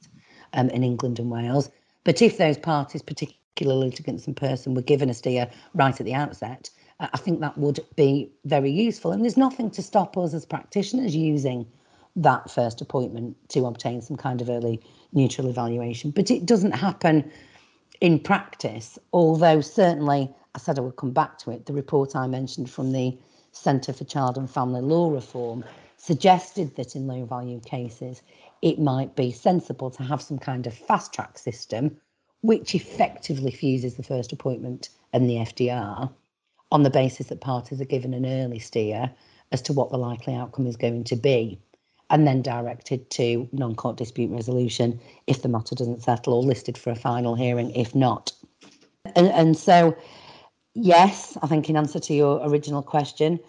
um, 0.53 0.69
in 0.69 0.83
England 0.83 1.19
and 1.19 1.31
Wales. 1.31 1.71
But 2.03 2.21
if 2.21 2.37
those 2.37 2.57
parties, 2.57 3.01
particularly 3.01 3.89
litigants 3.89 4.27
in 4.27 4.35
person, 4.35 4.75
were 4.75 4.81
given 4.81 5.09
a 5.09 5.13
steer 5.13 5.49
right 5.73 5.99
at 5.99 6.05
the 6.05 6.13
outset, 6.13 6.69
I 6.99 7.17
think 7.17 7.39
that 7.39 7.57
would 7.57 7.79
be 7.95 8.31
very 8.45 8.71
useful. 8.71 9.11
And 9.11 9.23
there's 9.23 9.37
nothing 9.37 9.71
to 9.71 9.81
stop 9.81 10.17
us 10.17 10.33
as 10.33 10.45
practitioners 10.45 11.15
using 11.15 11.65
that 12.23 12.51
first 12.51 12.81
appointment 12.81 13.35
to 13.49 13.65
obtain 13.65 14.01
some 14.01 14.17
kind 14.17 14.41
of 14.41 14.49
early 14.49 14.81
neutral 15.13 15.47
evaluation. 15.47 16.11
But 16.11 16.31
it 16.31 16.45
doesn't 16.45 16.71
happen 16.71 17.31
in 18.01 18.19
practice, 18.19 18.97
although 19.13 19.61
certainly, 19.61 20.29
I 20.55 20.59
said 20.59 20.77
I 20.77 20.81
would 20.81 20.95
come 20.95 21.11
back 21.11 21.37
to 21.39 21.51
it, 21.51 21.65
the 21.65 21.73
report 21.73 22.15
I 22.15 22.27
mentioned 22.27 22.69
from 22.69 22.91
the 22.91 23.17
Centre 23.51 23.93
for 23.93 24.03
Child 24.03 24.37
and 24.37 24.49
Family 24.49 24.81
Law 24.81 25.09
Reform 25.11 25.63
suggested 25.97 26.75
that 26.75 26.95
in 26.95 27.07
low 27.07 27.25
value 27.25 27.59
cases, 27.59 28.21
it 28.61 28.79
might 28.79 29.15
be 29.15 29.31
sensible 29.31 29.89
to 29.91 30.03
have 30.03 30.21
some 30.21 30.39
kind 30.39 30.67
of 30.67 30.73
fast 30.73 31.13
track 31.13 31.37
system 31.37 31.97
which 32.41 32.73
effectively 32.73 33.51
fuses 33.51 33.95
the 33.95 34.03
first 34.03 34.31
appointment 34.31 34.89
and 35.11 35.29
the 35.29 35.35
FDR 35.35 36.09
on 36.71 36.83
the 36.83 36.89
basis 36.89 37.27
that 37.27 37.41
parties 37.41 37.81
are 37.81 37.85
given 37.85 38.13
an 38.13 38.25
early 38.25 38.59
steer 38.59 39.11
as 39.51 39.61
to 39.63 39.73
what 39.73 39.89
the 39.89 39.97
likely 39.97 40.35
outcome 40.35 40.67
is 40.67 40.77
going 40.77 41.03
to 41.03 41.15
be 41.15 41.59
and 42.09 42.25
then 42.25 42.41
directed 42.41 43.09
to 43.11 43.47
non 43.51 43.75
court 43.75 43.97
dispute 43.97 44.31
resolution 44.31 44.99
if 45.27 45.41
the 45.41 45.49
matter 45.49 45.75
doesn't 45.75 46.03
settle 46.03 46.33
or 46.33 46.43
listed 46.43 46.77
for 46.77 46.89
a 46.89 46.95
final 46.95 47.35
hearing 47.35 47.71
if 47.71 47.93
not. 47.93 48.31
And, 49.15 49.27
and 49.27 49.57
so, 49.57 49.95
yes, 50.73 51.37
I 51.41 51.47
think 51.47 51.69
in 51.69 51.77
answer 51.77 51.99
to 51.99 52.13
your 52.13 52.41
original 52.47 52.81
question, 52.81 53.39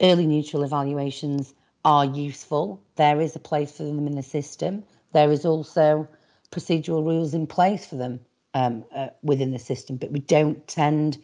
early 0.00 0.26
neutral 0.26 0.62
evaluations 0.62 1.54
are 1.84 2.04
useful. 2.04 2.82
There 2.96 3.20
is 3.20 3.36
a 3.36 3.40
place 3.40 3.76
for 3.76 3.84
them 3.84 4.06
in 4.06 4.14
the 4.14 4.22
system. 4.22 4.84
There 5.12 5.30
is 5.30 5.44
also 5.44 6.08
procedural 6.50 7.04
rules 7.04 7.34
in 7.34 7.46
place 7.46 7.86
for 7.86 7.96
them 7.96 8.20
um, 8.54 8.84
uh, 8.94 9.08
within 9.22 9.52
the 9.52 9.58
system, 9.58 9.96
but 9.96 10.10
we 10.10 10.20
don't 10.20 10.66
tend 10.66 11.18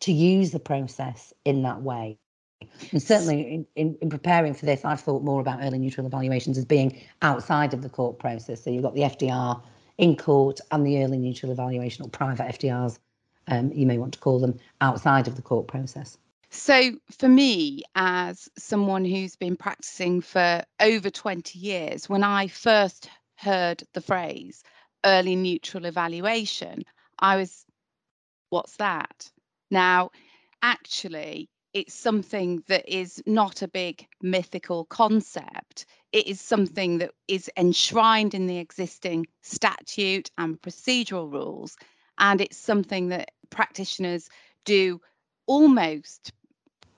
to 0.00 0.12
use 0.12 0.50
the 0.50 0.60
process 0.60 1.32
in 1.44 1.62
that 1.62 1.82
way. 1.82 2.18
And 2.90 3.02
certainly 3.02 3.42
in, 3.42 3.66
in, 3.76 3.98
in, 4.00 4.08
preparing 4.10 4.54
for 4.54 4.66
this, 4.66 4.84
I've 4.84 5.00
thought 5.00 5.22
more 5.22 5.40
about 5.40 5.60
early 5.62 5.78
neutral 5.78 6.06
evaluations 6.06 6.58
as 6.58 6.64
being 6.64 7.00
outside 7.22 7.74
of 7.74 7.82
the 7.82 7.88
court 7.88 8.18
process. 8.18 8.62
So 8.62 8.70
you've 8.70 8.82
got 8.82 8.94
the 8.94 9.02
FDR 9.02 9.62
in 9.98 10.16
court 10.16 10.60
and 10.70 10.86
the 10.86 11.02
early 11.02 11.18
neutral 11.18 11.52
evaluation 11.52 12.04
or 12.04 12.08
private 12.08 12.46
FDRs, 12.58 12.98
um, 13.48 13.72
you 13.72 13.86
may 13.86 13.98
want 13.98 14.14
to 14.14 14.20
call 14.20 14.40
them, 14.40 14.58
outside 14.80 15.28
of 15.28 15.36
the 15.36 15.42
court 15.42 15.68
process. 15.68 16.18
So, 16.50 16.92
for 17.10 17.28
me, 17.28 17.82
as 17.94 18.48
someone 18.58 19.06
who's 19.06 19.36
been 19.36 19.56
practicing 19.56 20.20
for 20.20 20.62
over 20.80 21.08
20 21.08 21.58
years, 21.58 22.10
when 22.10 22.22
I 22.22 22.48
first 22.48 23.08
heard 23.36 23.82
the 23.94 24.02
phrase 24.02 24.62
early 25.04 25.34
neutral 25.34 25.86
evaluation, 25.86 26.84
I 27.18 27.36
was, 27.36 27.64
what's 28.50 28.76
that? 28.76 29.30
Now, 29.70 30.10
actually, 30.60 31.48
it's 31.74 31.94
something 31.94 32.62
that 32.68 32.88
is 32.88 33.22
not 33.26 33.62
a 33.62 33.68
big 33.68 34.06
mythical 34.20 34.84
concept. 34.86 35.86
It 36.12 36.26
is 36.26 36.40
something 36.40 36.98
that 36.98 37.12
is 37.28 37.50
enshrined 37.56 38.34
in 38.34 38.46
the 38.46 38.58
existing 38.58 39.26
statute 39.40 40.30
and 40.36 40.60
procedural 40.60 41.32
rules. 41.32 41.76
And 42.18 42.40
it's 42.40 42.58
something 42.58 43.08
that 43.08 43.30
practitioners 43.50 44.28
do 44.64 45.00
almost 45.46 46.32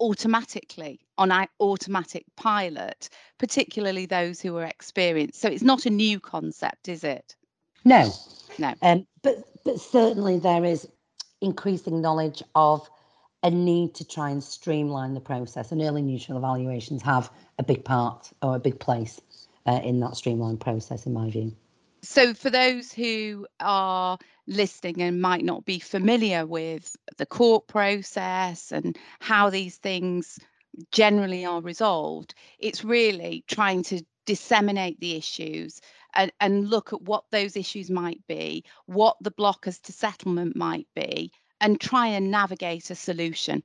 automatically 0.01 1.01
on 1.19 1.31
an 1.31 1.47
automatic 1.61 2.25
pilot, 2.37 3.09
particularly 3.39 4.07
those 4.07 4.41
who 4.41 4.57
are 4.57 4.65
experienced. 4.65 5.41
So 5.41 5.49
it's 5.49 5.63
not 5.63 5.87
a 5.87 5.91
new 5.91 6.19
concept, 6.19 6.89
is 6.89 7.05
it? 7.05 7.37
No, 7.85 8.11
no. 8.59 8.75
Um, 8.83 9.07
but 9.23 9.45
but 9.65 9.81
certainly 9.81 10.39
there 10.39 10.65
is 10.65 10.89
increasing 11.41 12.01
knowledge 12.01 12.43
of 12.55 12.89
a 13.45 13.51
need 13.51 13.95
to 13.95 14.05
try 14.07 14.31
and 14.31 14.43
streamline 14.43 15.13
the 15.13 15.21
process, 15.21 15.71
and 15.71 15.83
early 15.83 16.03
neutral 16.03 16.39
evaluations 16.39 17.03
have 17.03 17.31
a 17.59 17.63
big 17.63 17.85
part 17.85 18.33
or 18.43 18.57
a 18.57 18.59
big 18.59 18.81
place 18.81 19.21
uh, 19.67 19.81
in 19.85 20.01
that 20.01 20.17
streamlined 20.17 20.61
process, 20.61 21.05
in 21.05 21.13
my 21.13 21.31
view. 21.31 21.55
So, 22.03 22.33
for 22.33 22.49
those 22.49 22.91
who 22.91 23.47
are 23.61 24.19
listening 24.47 25.03
and 25.03 25.21
might 25.21 25.45
not 25.45 25.65
be 25.67 25.79
familiar 25.79 26.47
with 26.47 26.97
the 27.19 27.27
court 27.27 27.67
process 27.69 28.73
and 28.73 28.99
how 29.21 29.51
these 29.51 29.77
things 29.77 30.39
generally 30.91 31.45
are 31.45 31.61
resolved, 31.61 32.35
it's 32.59 32.83
really 32.83 33.45
trying 33.47 33.83
to 33.85 34.03
disseminate 34.27 34.99
the 35.01 35.17
issues 35.17 35.83
and, 36.15 36.33
and 36.41 36.71
look 36.71 36.95
at 36.95 37.03
what 37.03 37.25
those 37.31 37.57
issues 37.57 37.91
might 37.91 38.27
be, 38.27 38.65
what 38.87 39.17
the 39.21 39.31
blockers 39.31 39.81
to 39.83 39.93
settlement 39.93 40.57
might 40.57 40.87
be, 40.95 41.31
and 41.61 41.81
try 41.81 42.07
and 42.07 42.31
navigate 42.31 42.91
a 42.91 42.95
solution 42.95 43.63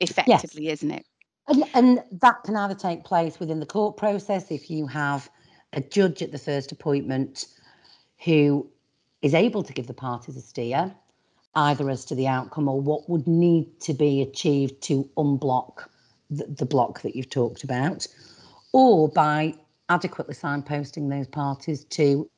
effectively, 0.00 0.64
yes. 0.64 0.74
isn't 0.74 0.90
it? 0.92 1.06
And, 1.48 1.64
and 1.74 2.02
that 2.20 2.42
can 2.44 2.56
either 2.56 2.74
take 2.74 3.04
place 3.04 3.40
within 3.40 3.60
the 3.60 3.66
court 3.66 3.96
process 3.96 4.50
if 4.50 4.70
you 4.70 4.86
have 4.86 5.28
a 5.72 5.80
judge 5.80 6.22
at 6.22 6.32
the 6.32 6.38
first 6.38 6.72
appointment 6.72 7.46
who 8.24 8.68
is 9.22 9.34
able 9.34 9.62
to 9.62 9.72
give 9.72 9.86
the 9.86 9.94
parties 9.94 10.36
a 10.36 10.40
steer, 10.40 10.94
either 11.54 11.90
as 11.90 12.04
to 12.06 12.14
the 12.14 12.26
outcome 12.26 12.68
or 12.68 12.80
what 12.80 13.08
would 13.08 13.26
need 13.26 13.80
to 13.80 13.94
be 13.94 14.22
achieved 14.22 14.80
to 14.82 15.08
unblock 15.16 15.88
the, 16.30 16.44
the 16.44 16.66
block 16.66 17.02
that 17.02 17.16
you've 17.16 17.30
talked 17.30 17.64
about, 17.64 18.06
or 18.72 19.08
by 19.08 19.54
adequately 19.88 20.34
signposting 20.34 21.10
those 21.10 21.26
parties 21.26 21.84
to 21.84 22.28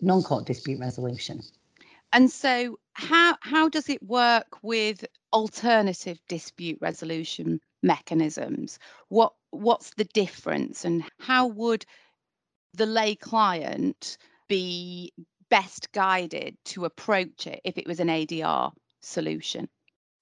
non-court 0.00 0.46
dispute 0.46 0.78
resolution. 0.78 1.42
And 2.12 2.30
so 2.30 2.78
how 2.92 3.36
how 3.40 3.68
does 3.68 3.88
it 3.88 4.02
work 4.02 4.62
with 4.62 5.04
alternative 5.32 6.18
dispute 6.28 6.78
resolution 6.80 7.60
mechanisms? 7.82 8.78
What 9.08 9.32
what's 9.50 9.94
the 9.94 10.04
difference 10.04 10.84
and 10.84 11.04
how 11.20 11.46
would 11.46 11.84
the 12.74 12.86
lay 12.86 13.14
client 13.14 14.18
be 14.48 15.12
best 15.48 15.92
guided 15.92 16.56
to 16.64 16.84
approach 16.84 17.46
it 17.46 17.60
if 17.64 17.76
it 17.76 17.86
was 17.86 18.00
an 18.00 18.08
ADR 18.08 18.72
solution? 19.00 19.68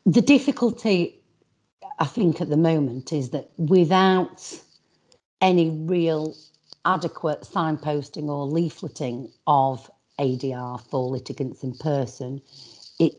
The 0.07 0.23
difficulty, 0.23 1.21
I 1.99 2.07
think, 2.07 2.41
at 2.41 2.49
the 2.49 2.57
moment 2.57 3.13
is 3.13 3.31
that 3.31 3.51
without 3.59 4.61
any 5.41 5.71
real 5.71 6.35
adequate 6.85 7.43
signposting 7.43 8.29
or 8.29 8.49
leafleting 8.49 9.31
of 9.47 9.91
ADR 10.21 10.81
for 10.91 11.05
litigants 11.11 11.65
in 11.65 11.75
person, 11.77 12.43
it, 13.01 13.15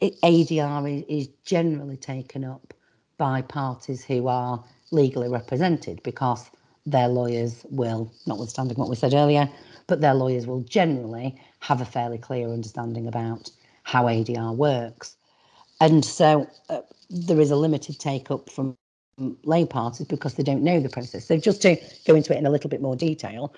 it 0.00 0.20
ADR 0.22 1.04
is, 1.08 1.28
generally 1.46 1.98
taken 1.98 2.44
up 2.44 2.74
by 3.18 3.42
parties 3.42 4.04
who 4.04 4.28
are 4.28 4.64
legally 4.92 5.28
represented 5.28 6.02
because 6.04 6.50
their 6.86 7.08
lawyers 7.08 7.66
will, 7.70 8.12
notwithstanding 8.26 8.78
what 8.78 8.90
we 8.90 8.96
said 8.96 9.14
earlier, 9.14 9.48
but 9.88 10.02
their 10.02 10.14
lawyers 10.14 10.46
will 10.46 10.62
generally 10.62 11.40
have 11.60 11.80
a 11.82 11.86
fairly 11.86 12.18
clear 12.18 12.50
understanding 12.50 13.08
about 13.08 13.50
how 13.84 14.04
ADR 14.06 14.56
works. 14.56 15.16
And 15.80 16.04
so 16.04 16.48
uh, 16.70 16.82
there 17.10 17.40
is 17.40 17.50
a 17.52 17.56
limited 17.56 18.00
take 18.00 18.30
up 18.30 18.50
from 18.50 18.76
lay 19.44 19.66
parties 19.66 20.06
because 20.06 20.34
they 20.34 20.44
don't 20.44 20.64
know 20.64 20.80
the 20.80 20.90
process. 20.90 21.26
So 21.26 21.38
just 21.38 21.62
to 21.62 21.76
go 22.06 22.14
into 22.16 22.34
it 22.34 22.38
in 22.38 22.46
a 22.46 22.50
little 22.50 22.70
bit 22.70 22.82
more 22.82 22.96
detail, 22.96 23.54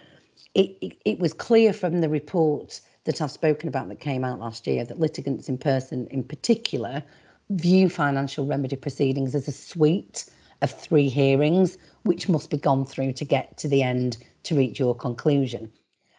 it, 0.55 0.77
it, 0.81 0.97
it 1.05 1.19
was 1.19 1.33
clear 1.33 1.73
from 1.73 2.01
the 2.01 2.09
report 2.09 2.81
that 3.05 3.21
I've 3.21 3.31
spoken 3.31 3.69
about 3.69 3.89
that 3.89 4.01
came 4.01 4.25
out 4.25 4.41
last 4.41 4.67
year 4.67 4.85
that 4.85 4.99
litigants 4.99 5.49
in 5.49 5.59
person 5.59 6.07
in 6.11 6.25
particular 6.25 7.03
view 7.51 7.89
financial 7.89 8.47
remedy 8.47 8.77
proceedings 8.77 9.35
as 9.35 9.47
a 9.49 9.53
suite 9.53 10.27
of 10.63 10.71
three 10.71 11.09
hearings 11.09 11.77
which 12.05 12.29
must 12.29 12.51
be 12.51 12.57
gone 12.57 12.87
through 12.87 13.13
to 13.13 13.25
get 13.25 13.57
to 13.59 13.69
the 13.69 13.83
end 13.83 14.17
to 14.45 14.57
reach 14.57 14.79
your 14.79 14.95
conclusion. 14.95 15.71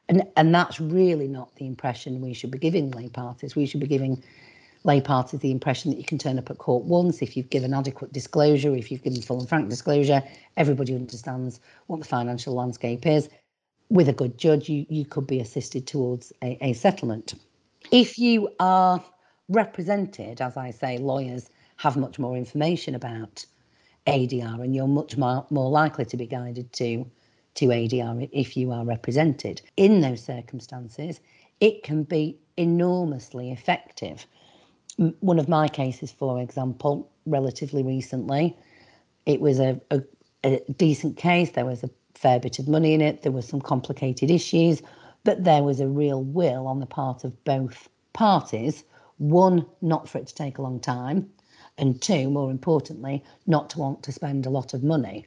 And, 0.07 0.23
and 0.37 0.53
that's 0.53 0.79
really 0.79 1.27
not 1.27 1.55
the 1.55 1.65
impression 1.65 2.21
we 2.21 2.33
should 2.33 2.51
be 2.51 2.59
giving 2.59 2.91
lay 2.91 3.09
parties. 3.09 3.55
We 3.55 3.65
should 3.65 3.79
be 3.79 3.87
giving 3.87 4.23
lay 4.83 5.01
parties 5.01 5.39
the 5.39 5.49
impression 5.49 5.89
that 5.89 5.97
you 5.97 6.03
can 6.03 6.19
turn 6.19 6.37
up 6.37 6.51
at 6.51 6.59
court 6.59 6.85
once 6.85 7.23
if 7.23 7.35
you've 7.35 7.49
given 7.49 7.73
adequate 7.73 8.13
disclosure, 8.13 8.75
if 8.75 8.91
you've 8.91 9.01
given 9.01 9.21
full 9.21 9.39
and 9.39 9.49
frank 9.49 9.67
disclosure, 9.67 10.21
everybody 10.57 10.93
understands 10.93 11.59
what 11.87 11.99
the 11.99 12.05
financial 12.05 12.53
landscape 12.53 13.07
is. 13.07 13.29
With 13.89 14.09
a 14.09 14.13
good 14.13 14.37
judge, 14.37 14.69
you, 14.69 14.85
you 14.89 15.05
could 15.05 15.27
be 15.27 15.39
assisted 15.39 15.87
towards 15.87 16.33
a, 16.43 16.57
a 16.61 16.73
settlement. 16.73 17.35
If 17.91 18.17
you 18.17 18.49
are 18.59 19.03
represented, 19.49 20.41
as 20.41 20.57
I 20.57 20.71
say, 20.71 20.97
lawyers 20.97 21.49
have 21.77 21.97
much 21.97 22.17
more 22.17 22.35
information 22.35 22.95
about 22.95 23.45
ADR, 24.07 24.63
and 24.63 24.75
you're 24.75 24.87
much 24.87 25.17
more, 25.17 25.45
more 25.49 25.69
likely 25.69 26.05
to 26.05 26.17
be 26.17 26.25
guided 26.27 26.71
to 26.73 27.05
to 27.55 27.67
ADR 27.67 28.29
if 28.33 28.57
you 28.57 28.71
are 28.71 28.83
represented. 28.83 29.61
In 29.77 30.01
those 30.01 30.21
circumstances, 30.21 31.21
it 31.61 31.83
can 31.83 32.03
be 32.03 32.37
enormously 32.57 33.51
effective. 33.51 34.27
One 35.21 35.39
of 35.39 35.47
my 35.47 35.69
cases, 35.69 36.11
for 36.11 36.41
example, 36.41 37.09
relatively 37.25 37.81
recently, 37.81 38.57
it 39.25 39.39
was 39.39 39.59
a, 39.59 39.79
a, 39.89 40.01
a 40.43 40.59
decent 40.77 41.17
case. 41.17 41.51
There 41.51 41.65
was 41.65 41.83
a 41.83 41.89
fair 42.15 42.39
bit 42.39 42.59
of 42.59 42.67
money 42.67 42.93
in 42.93 43.01
it. 43.01 43.21
There 43.21 43.31
were 43.31 43.41
some 43.41 43.61
complicated 43.61 44.31
issues, 44.31 44.81
but 45.23 45.43
there 45.43 45.63
was 45.63 45.79
a 45.79 45.87
real 45.87 46.23
will 46.23 46.67
on 46.67 46.79
the 46.79 46.85
part 46.85 47.23
of 47.23 47.43
both 47.43 47.89
parties. 48.13 48.83
One, 49.17 49.65
not 49.81 50.09
for 50.09 50.17
it 50.17 50.27
to 50.27 50.35
take 50.35 50.57
a 50.57 50.61
long 50.61 50.79
time, 50.79 51.29
and 51.77 52.01
two, 52.01 52.29
more 52.29 52.51
importantly, 52.51 53.23
not 53.47 53.69
to 53.71 53.79
want 53.79 54.03
to 54.03 54.11
spend 54.11 54.45
a 54.45 54.49
lot 54.49 54.73
of 54.73 54.83
money. 54.83 55.25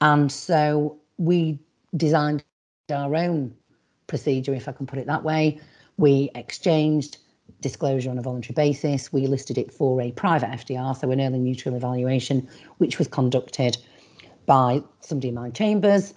And 0.00 0.30
so 0.30 0.98
we 1.18 1.58
designed 1.96 2.44
our 2.90 3.14
own 3.14 3.54
procedure, 4.06 4.54
if 4.54 4.68
I 4.68 4.72
can 4.72 4.86
put 4.86 4.98
it 4.98 5.06
that 5.06 5.22
way. 5.22 5.60
We 5.96 6.30
exchanged 6.34 7.18
disclosure 7.60 8.10
on 8.10 8.18
a 8.18 8.22
voluntary 8.22 8.54
basis. 8.54 9.12
We 9.12 9.26
listed 9.26 9.58
it 9.58 9.72
for 9.72 10.00
a 10.00 10.12
private 10.12 10.50
FDR, 10.50 10.98
so 10.98 11.10
an 11.10 11.20
early 11.20 11.38
neutral 11.38 11.74
evaluation, 11.74 12.48
which 12.78 12.98
was 12.98 13.08
conducted 13.08 13.76
by 14.50 14.82
somebody 14.98 15.28
in 15.28 15.34
my 15.36 15.48
chambers. 15.48 16.12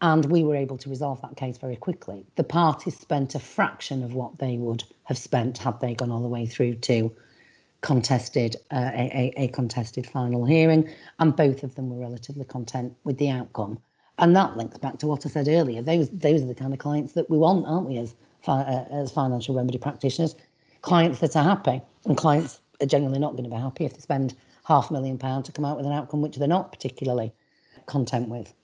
And 0.00 0.24
we 0.24 0.42
were 0.42 0.56
able 0.56 0.78
to 0.78 0.88
resolve 0.88 1.20
that 1.20 1.36
case 1.36 1.58
very 1.58 1.76
quickly. 1.76 2.24
The 2.36 2.44
parties 2.44 2.98
spent 2.98 3.34
a 3.34 3.38
fraction 3.38 4.02
of 4.02 4.14
what 4.14 4.38
they 4.38 4.56
would 4.56 4.84
have 5.04 5.18
spent 5.18 5.58
had 5.58 5.78
they 5.78 5.94
gone 5.94 6.10
all 6.10 6.22
the 6.22 6.28
way 6.28 6.46
through 6.46 6.76
to 6.76 7.14
contested 7.82 8.56
uh, 8.70 8.90
a, 8.94 9.34
a, 9.36 9.48
contested 9.48 10.06
final 10.06 10.46
hearing, 10.46 10.88
and 11.18 11.36
both 11.36 11.62
of 11.62 11.74
them 11.74 11.90
were 11.90 12.00
relatively 12.00 12.46
content 12.46 12.94
with 13.04 13.18
the 13.18 13.28
outcome. 13.28 13.78
And 14.16 14.34
that 14.34 14.56
links 14.56 14.78
back 14.78 14.98
to 15.00 15.06
what 15.06 15.26
I 15.26 15.28
said 15.28 15.46
earlier. 15.46 15.82
Those 15.82 16.08
those 16.08 16.40
are 16.42 16.46
the 16.46 16.54
kind 16.54 16.72
of 16.72 16.78
clients 16.78 17.12
that 17.12 17.28
we 17.28 17.36
want, 17.36 17.66
aren't 17.66 17.86
we, 17.86 17.98
as 17.98 18.14
uh, 18.46 18.84
as 18.90 19.12
financial 19.12 19.54
remedy 19.54 19.76
practitioners? 19.76 20.34
Clients 20.80 21.18
that 21.20 21.36
are 21.36 21.44
happy, 21.44 21.82
and 22.06 22.16
clients 22.16 22.60
are 22.80 22.86
generally 22.86 23.18
not 23.18 23.32
going 23.32 23.44
to 23.44 23.50
be 23.50 23.56
happy 23.56 23.84
if 23.84 23.92
they 23.92 24.00
spend 24.00 24.34
half 24.64 24.88
a 24.88 24.92
million 24.94 25.18
pounds 25.18 25.46
to 25.46 25.52
come 25.52 25.66
out 25.66 25.76
with 25.76 25.84
an 25.84 25.92
outcome 25.92 26.22
which 26.22 26.36
they're 26.36 26.48
not 26.48 26.72
particularly 26.72 27.30
content 27.88 28.28
with. 28.28 28.54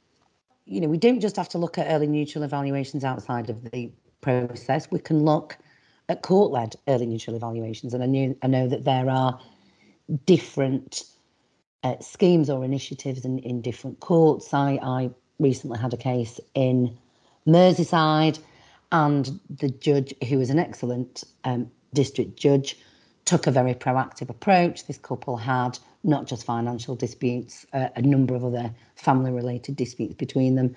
You 0.67 0.81
know, 0.81 0.89
we 0.89 0.97
don't 0.99 1.21
just 1.21 1.37
have 1.37 1.49
to 1.51 1.59
look 1.59 1.77
at 1.77 1.87
early 1.91 2.07
neutral 2.07 2.45
evaluations 2.45 3.05
outside 3.05 3.51
of 3.51 3.71
the 3.71 3.91
process. 4.21 4.91
We 4.91 5.01
can 5.01 5.25
look 5.25 5.59
at 6.09 6.23
court-led 6.23 6.77
early 6.87 7.07
neutral 7.07 7.37
evaluations, 7.37 7.93
and 7.95 8.03
I 8.03 8.07
knew 8.07 8.37
I 8.43 8.47
know 8.47 8.69
that 8.69 8.85
there 8.85 9.11
are 9.11 9.41
different 10.27 11.03
uh, 11.83 11.99
schemes 12.01 12.49
or 12.49 12.65
initiatives 12.65 13.25
in, 13.25 13.39
in 13.41 13.61
different 13.61 14.01
courts. 14.01 14.55
I, 14.55 14.79
I 14.83 15.11
recently 15.39 15.79
had 15.79 15.93
a 15.93 15.99
case 15.99 16.41
in 16.55 16.97
Merseyside, 17.47 18.39
and 18.93 19.41
the 19.51 19.69
judge, 19.69 20.15
who 20.29 20.39
was 20.39 20.51
an 20.51 20.59
excellent 20.59 21.25
um, 21.45 21.71
district 21.93 22.39
judge, 22.39 22.79
took 23.25 23.47
a 23.47 23.51
very 23.51 23.75
proactive 23.75 24.31
approach. 24.31 24.87
This 24.87 24.99
couple 24.99 25.37
had 25.37 25.79
not 26.05 26.27
just 26.27 26.45
financial 26.45 26.95
disputes, 26.95 27.67
uh, 27.73 27.89
a 27.97 28.03
number 28.03 28.35
of 28.35 28.45
other 28.45 28.71
family 28.95 29.33
related 29.33 29.75
disputes 29.77 30.15
between 30.15 30.55
them. 30.55 30.77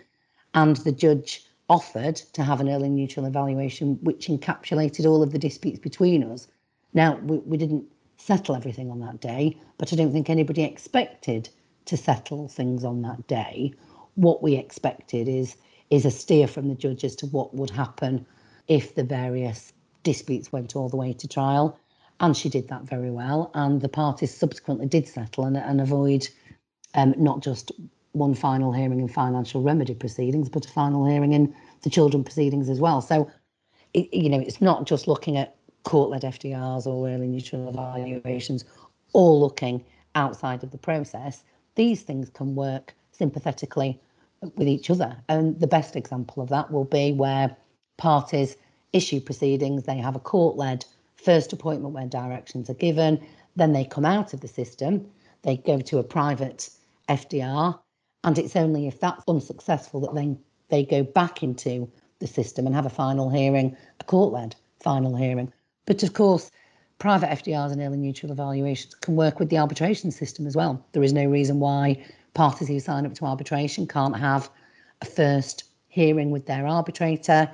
And 0.53 0.77
the 0.77 0.91
judge 0.91 1.45
offered 1.69 2.15
to 2.15 2.43
have 2.43 2.61
an 2.61 2.69
early 2.69 2.89
neutral 2.89 3.25
evaluation 3.25 3.99
which 4.01 4.27
encapsulated 4.27 5.05
all 5.05 5.21
of 5.21 5.31
the 5.31 5.39
disputes 5.39 5.79
between 5.79 6.23
us. 6.23 6.47
Now, 6.93 7.17
we, 7.17 7.37
we 7.39 7.57
didn't 7.57 7.85
settle 8.17 8.55
everything 8.55 8.89
on 8.89 8.99
that 9.01 9.19
day, 9.19 9.57
but 9.77 9.91
I 9.91 9.95
don't 9.97 10.13
think 10.13 10.29
anybody 10.29 10.63
expected 10.63 11.49
to 11.85 11.97
settle 11.97 12.47
things 12.47 12.83
on 12.83 13.01
that 13.03 13.27
day. 13.27 13.73
What 14.15 14.41
we 14.41 14.55
expected 14.55 15.27
is 15.27 15.57
is 15.89 16.05
a 16.05 16.11
steer 16.11 16.47
from 16.47 16.67
the 16.67 16.75
judge 16.75 17.03
as 17.05 17.15
to 17.15 17.25
what 17.27 17.53
would 17.53 17.69
happen 17.69 18.25
if 18.67 18.95
the 18.95 19.03
various 19.03 19.71
disputes 20.03 20.51
went 20.51 20.75
all 20.75 20.89
the 20.89 20.97
way 20.97 21.13
to 21.13 21.27
trial. 21.27 21.79
And 22.19 22.35
she 22.35 22.49
did 22.49 22.67
that 22.69 22.83
very 22.83 23.11
well. 23.11 23.51
And 23.53 23.81
the 23.81 23.89
parties 23.89 24.35
subsequently 24.35 24.87
did 24.87 25.07
settle 25.07 25.45
and, 25.45 25.57
and 25.57 25.79
avoid 25.79 26.27
um, 26.95 27.13
not 27.17 27.41
just 27.41 27.71
one 28.13 28.33
final 28.33 28.71
hearing 28.71 28.99
in 28.99 29.07
financial 29.07 29.61
remedy 29.61 29.93
proceedings, 29.93 30.49
but 30.49 30.65
a 30.65 30.69
final 30.69 31.05
hearing 31.05 31.33
in 31.33 31.53
the 31.83 31.89
children 31.89 32.23
proceedings 32.23 32.69
as 32.69 32.79
well. 32.79 33.01
So, 33.01 33.29
it, 33.93 34.11
you 34.13 34.29
know, 34.29 34.39
it's 34.39 34.61
not 34.61 34.87
just 34.87 35.07
looking 35.07 35.37
at 35.37 35.55
court-led 35.83 36.23
FDRs 36.23 36.87
or 36.87 37.07
early 37.07 37.27
neutral 37.27 37.69
evaluations, 37.69 38.65
or 39.13 39.35
looking 39.37 39.85
outside 40.15 40.63
of 40.63 40.71
the 40.71 40.77
process. 40.77 41.43
These 41.75 42.01
things 42.01 42.29
can 42.29 42.55
work 42.55 42.93
sympathetically 43.11 43.99
with 44.55 44.67
each 44.67 44.89
other. 44.89 45.15
And 45.29 45.59
the 45.59 45.67
best 45.67 45.95
example 45.95 46.43
of 46.43 46.49
that 46.49 46.71
will 46.71 46.83
be 46.83 47.13
where 47.13 47.55
parties 47.97 48.57
issue 48.93 49.19
proceedings, 49.19 49.83
they 49.83 49.97
have 49.97 50.15
a 50.15 50.19
court-led 50.19 50.85
first 51.17 51.53
appointment 51.53 51.93
where 51.93 52.07
directions 52.07 52.69
are 52.69 52.75
given, 52.75 53.19
then 53.55 53.73
they 53.73 53.83
come 53.83 54.05
out 54.05 54.33
of 54.33 54.41
the 54.41 54.47
system, 54.47 55.05
they 55.41 55.57
go 55.57 55.79
to 55.81 55.97
a 55.97 56.03
private 56.03 56.69
FDR, 57.09 57.77
and 58.23 58.37
it's 58.37 58.55
only 58.55 58.87
if 58.87 58.99
that's 58.99 59.23
unsuccessful 59.27 60.01
that 60.01 60.15
then 60.15 60.39
they 60.69 60.83
go 60.83 61.03
back 61.03 61.43
into 61.43 61.89
the 62.19 62.27
system 62.27 62.65
and 62.65 62.75
have 62.75 62.85
a 62.85 62.89
final 62.89 63.29
hearing, 63.29 63.75
a 63.99 64.03
court 64.03 64.33
led 64.33 64.55
final 64.79 65.15
hearing. 65.15 65.51
But 65.85 66.03
of 66.03 66.13
course, 66.13 66.51
private 66.99 67.29
FDRs 67.29 67.71
and 67.71 67.81
early 67.81 67.97
neutral 67.97 68.31
evaluations 68.31 68.95
can 68.95 69.15
work 69.15 69.39
with 69.39 69.49
the 69.49 69.57
arbitration 69.57 70.11
system 70.11 70.47
as 70.47 70.55
well. 70.55 70.83
There 70.91 71.03
is 71.03 71.13
no 71.13 71.25
reason 71.25 71.59
why 71.59 72.03
parties 72.33 72.67
who 72.67 72.79
sign 72.79 73.05
up 73.05 73.13
to 73.15 73.25
arbitration 73.25 73.87
can't 73.87 74.17
have 74.17 74.49
a 75.01 75.05
first 75.05 75.63
hearing 75.87 76.31
with 76.31 76.45
their 76.45 76.67
arbitrator, 76.67 77.49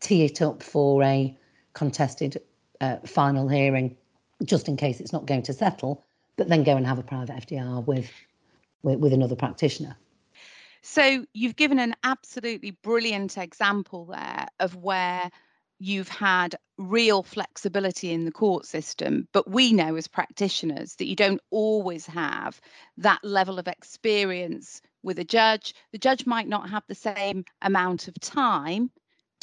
tee 0.00 0.24
it 0.24 0.42
up 0.42 0.62
for 0.62 1.02
a 1.02 1.36
contested 1.74 2.40
uh, 2.80 2.96
final 3.04 3.48
hearing 3.48 3.96
just 4.44 4.68
in 4.68 4.76
case 4.76 5.00
it's 5.00 5.12
not 5.12 5.26
going 5.26 5.42
to 5.42 5.52
settle, 5.52 6.04
but 6.36 6.48
then 6.48 6.62
go 6.62 6.76
and 6.76 6.86
have 6.86 6.98
a 6.98 7.02
private 7.02 7.36
FDR 7.36 7.84
with, 7.84 8.10
with, 8.82 8.98
with 8.98 9.12
another 9.12 9.36
practitioner. 9.36 9.96
So 10.82 11.24
you've 11.32 11.56
given 11.56 11.78
an 11.78 11.94
absolutely 12.04 12.70
brilliant 12.70 13.38
example 13.38 14.06
there 14.06 14.46
of 14.60 14.76
where 14.76 15.30
you've 15.78 16.08
had 16.08 16.56
real 16.78 17.22
flexibility 17.22 18.12
in 18.12 18.24
the 18.24 18.30
court 18.30 18.66
system, 18.66 19.28
but 19.32 19.50
we 19.50 19.72
know 19.72 19.96
as 19.96 20.08
practitioners 20.08 20.94
that 20.96 21.06
you 21.06 21.16
don't 21.16 21.40
always 21.50 22.06
have 22.06 22.60
that 22.98 23.22
level 23.24 23.58
of 23.58 23.68
experience 23.68 24.80
with 25.02 25.18
a 25.18 25.24
judge. 25.24 25.74
The 25.92 25.98
judge 25.98 26.24
might 26.26 26.48
not 26.48 26.70
have 26.70 26.84
the 26.86 26.94
same 26.94 27.44
amount 27.60 28.08
of 28.08 28.14
time 28.20 28.90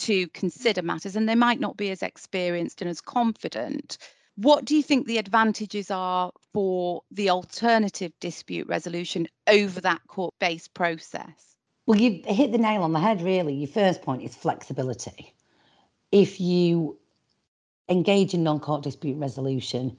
to 0.03 0.27
consider 0.29 0.81
matters 0.81 1.15
and 1.15 1.27
they 1.27 1.35
might 1.35 1.59
not 1.59 1.77
be 1.77 1.89
as 1.89 2.03
experienced 2.03 2.81
and 2.81 2.89
as 2.89 3.01
confident. 3.01 3.97
What 4.35 4.65
do 4.65 4.75
you 4.75 4.83
think 4.83 5.05
the 5.05 5.17
advantages 5.17 5.91
are 5.91 6.31
for 6.53 7.03
the 7.11 7.29
alternative 7.29 8.11
dispute 8.19 8.67
resolution 8.67 9.27
over 9.47 9.79
that 9.81 10.01
court 10.07 10.33
based 10.39 10.73
process? 10.73 11.55
Well, 11.85 11.99
you 11.99 12.21
hit 12.25 12.51
the 12.51 12.57
nail 12.57 12.83
on 12.83 12.93
the 12.93 12.99
head, 12.99 13.21
really. 13.21 13.53
Your 13.53 13.67
first 13.67 14.01
point 14.01 14.23
is 14.23 14.35
flexibility. 14.35 15.33
If 16.11 16.39
you 16.39 16.97
engage 17.89 18.33
in 18.33 18.43
non 18.43 18.59
court 18.59 18.83
dispute 18.83 19.17
resolution, 19.17 19.97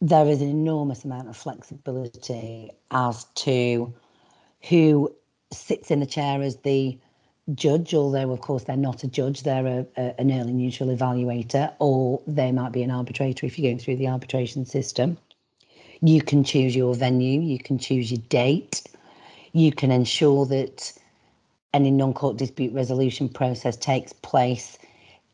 there 0.00 0.26
is 0.26 0.40
an 0.40 0.48
enormous 0.48 1.04
amount 1.04 1.28
of 1.28 1.36
flexibility 1.36 2.70
as 2.90 3.24
to 3.36 3.94
who 4.68 5.14
sits 5.52 5.90
in 5.90 6.00
the 6.00 6.06
chair 6.06 6.42
as 6.42 6.56
the 6.58 6.98
judge, 7.54 7.94
although 7.94 8.30
of 8.30 8.40
course 8.40 8.64
they're 8.64 8.76
not 8.76 9.04
a 9.04 9.08
judge, 9.08 9.42
they're 9.42 9.66
a, 9.66 9.86
a, 9.96 10.20
an 10.20 10.30
early 10.32 10.52
neutral 10.52 10.94
evaluator, 10.94 11.72
or 11.78 12.20
they 12.26 12.52
might 12.52 12.72
be 12.72 12.82
an 12.82 12.90
arbitrator 12.90 13.46
if 13.46 13.58
you're 13.58 13.70
going 13.70 13.78
through 13.78 13.96
the 13.96 14.08
arbitration 14.08 14.64
system. 14.66 15.18
You 16.00 16.22
can 16.22 16.44
choose 16.44 16.74
your 16.74 16.94
venue, 16.94 17.40
you 17.40 17.58
can 17.58 17.78
choose 17.78 18.10
your 18.10 18.22
date, 18.28 18.82
you 19.52 19.72
can 19.72 19.90
ensure 19.90 20.46
that 20.46 20.92
any 21.74 21.90
non-court 21.90 22.36
dispute 22.36 22.72
resolution 22.72 23.28
process 23.28 23.76
takes 23.76 24.12
place 24.12 24.78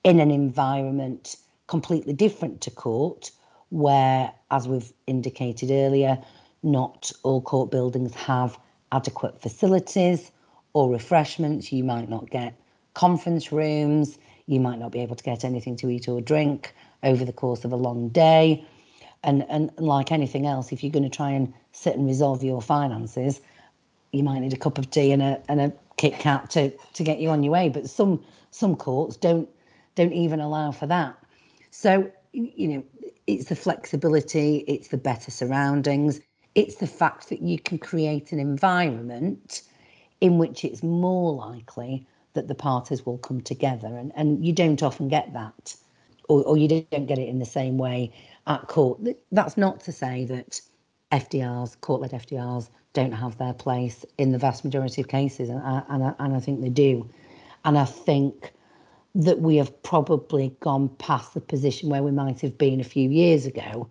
in 0.04 0.20
an 0.20 0.30
environment 0.30 1.36
completely 1.66 2.12
different 2.12 2.60
to 2.62 2.70
court, 2.70 3.30
where, 3.70 4.32
as 4.50 4.68
we've 4.68 4.92
indicated 5.06 5.70
earlier, 5.70 6.18
not 6.62 7.12
all 7.22 7.40
court 7.40 7.70
buildings 7.70 8.14
have 8.14 8.58
adequate 8.92 9.40
facilities 9.40 10.30
or 10.76 10.90
refreshments. 10.90 11.72
You 11.72 11.82
might 11.84 12.10
not 12.10 12.28
get 12.28 12.52
conference 12.92 13.50
rooms. 13.50 14.18
You 14.44 14.60
might 14.60 14.78
not 14.78 14.92
be 14.92 15.00
able 15.00 15.16
to 15.16 15.24
get 15.24 15.42
anything 15.42 15.74
to 15.76 15.88
eat 15.88 16.06
or 16.06 16.20
drink 16.20 16.74
over 17.02 17.24
the 17.24 17.32
course 17.32 17.64
of 17.64 17.72
a 17.72 17.76
long 17.76 18.10
day. 18.10 18.62
And, 19.24 19.46
and 19.48 19.70
like 19.78 20.12
anything 20.12 20.44
else, 20.46 20.72
if 20.72 20.84
you're 20.84 20.92
going 20.92 21.10
to 21.10 21.16
try 21.16 21.30
and 21.30 21.54
sit 21.72 21.96
and 21.96 22.06
resolve 22.06 22.44
your 22.44 22.60
finances, 22.60 23.40
you 24.12 24.22
might 24.22 24.40
need 24.40 24.52
a 24.52 24.58
cup 24.58 24.76
of 24.76 24.90
tea 24.90 25.12
and 25.12 25.22
a, 25.22 25.40
and 25.48 25.62
a 25.62 25.72
Kit 25.96 26.18
Kat 26.18 26.50
to, 26.50 26.70
to 26.92 27.02
get 27.02 27.20
you 27.20 27.30
on 27.30 27.42
your 27.42 27.54
way. 27.54 27.70
But 27.70 27.88
some 27.88 28.22
some 28.50 28.76
courts 28.76 29.16
don't 29.16 29.48
don't 29.94 30.12
even 30.12 30.40
allow 30.40 30.72
for 30.72 30.86
that. 30.88 31.16
So 31.70 32.10
you 32.32 32.68
know 32.68 32.84
it's 33.26 33.46
the 33.46 33.56
flexibility, 33.56 34.58
it's 34.68 34.88
the 34.88 34.98
better 34.98 35.30
surroundings, 35.30 36.20
it's 36.54 36.76
the 36.76 36.86
fact 36.86 37.30
that 37.30 37.40
you 37.40 37.58
can 37.58 37.78
create 37.78 38.30
an 38.30 38.38
environment 38.38 39.62
in 40.20 40.38
which 40.38 40.64
it's 40.64 40.82
more 40.82 41.32
likely 41.34 42.06
that 42.34 42.48
the 42.48 42.54
parties 42.54 43.04
will 43.04 43.18
come 43.18 43.40
together. 43.40 43.88
And, 43.88 44.12
and 44.14 44.44
you 44.44 44.52
don't 44.52 44.82
often 44.82 45.08
get 45.08 45.32
that, 45.32 45.76
or, 46.28 46.42
or 46.44 46.56
you 46.56 46.68
don't 46.68 47.06
get 47.06 47.18
it 47.18 47.28
in 47.28 47.38
the 47.38 47.44
same 47.46 47.78
way 47.78 48.12
at 48.46 48.68
court. 48.68 49.00
That's 49.32 49.56
not 49.56 49.80
to 49.80 49.92
say 49.92 50.24
that 50.26 50.60
FDRs, 51.12 51.80
court 51.80 52.02
led 52.02 52.12
FDRs, 52.12 52.68
don't 52.92 53.12
have 53.12 53.36
their 53.38 53.52
place 53.52 54.04
in 54.16 54.32
the 54.32 54.38
vast 54.38 54.64
majority 54.64 55.02
of 55.02 55.08
cases, 55.08 55.48
and 55.48 55.60
I, 55.60 55.82
and 55.88 56.02
I, 56.02 56.14
and 56.18 56.34
I 56.34 56.40
think 56.40 56.60
they 56.60 56.70
do. 56.70 57.08
And 57.64 57.76
I 57.76 57.84
think 57.84 58.52
that 59.14 59.40
we 59.40 59.56
have 59.56 59.82
probably 59.82 60.54
gone 60.60 60.88
past 60.96 61.34
the 61.34 61.40
position 61.40 61.88
where 61.88 62.02
we 62.02 62.10
might 62.10 62.40
have 62.40 62.56
been 62.56 62.80
a 62.80 62.84
few 62.84 63.10
years 63.10 63.46
ago 63.46 63.90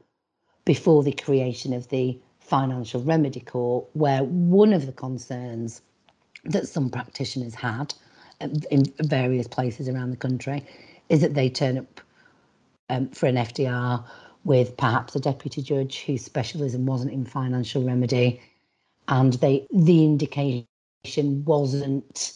before 0.65 1.03
the 1.03 1.11
creation 1.11 1.73
of 1.73 1.89
the 1.89 2.19
financial 2.39 3.01
remedy 3.01 3.39
court, 3.39 3.85
where 3.93 4.23
one 4.23 4.71
of 4.73 4.85
the 4.85 4.91
concerns 4.91 5.81
that 6.45 6.67
some 6.67 6.89
practitioners 6.89 7.55
had 7.55 7.93
in 8.41 8.83
various 8.99 9.47
places 9.47 9.87
around 9.87 10.11
the 10.11 10.17
country 10.17 10.65
is 11.09 11.21
that 11.21 11.33
they 11.33 11.49
turn 11.49 11.77
up 11.77 12.01
um, 12.89 13.09
for 13.09 13.27
an 13.27 13.35
FDR 13.35 14.03
with 14.43 14.77
perhaps 14.77 15.15
a 15.15 15.19
deputy 15.19 15.61
judge 15.61 16.03
whose 16.03 16.23
specialism 16.23 16.85
wasn't 16.85 17.11
in 17.11 17.25
financial 17.25 17.83
remedy, 17.83 18.41
and 19.07 19.33
they 19.33 19.65
the 19.71 20.03
indication 20.03 20.65
wasn't 21.45 22.33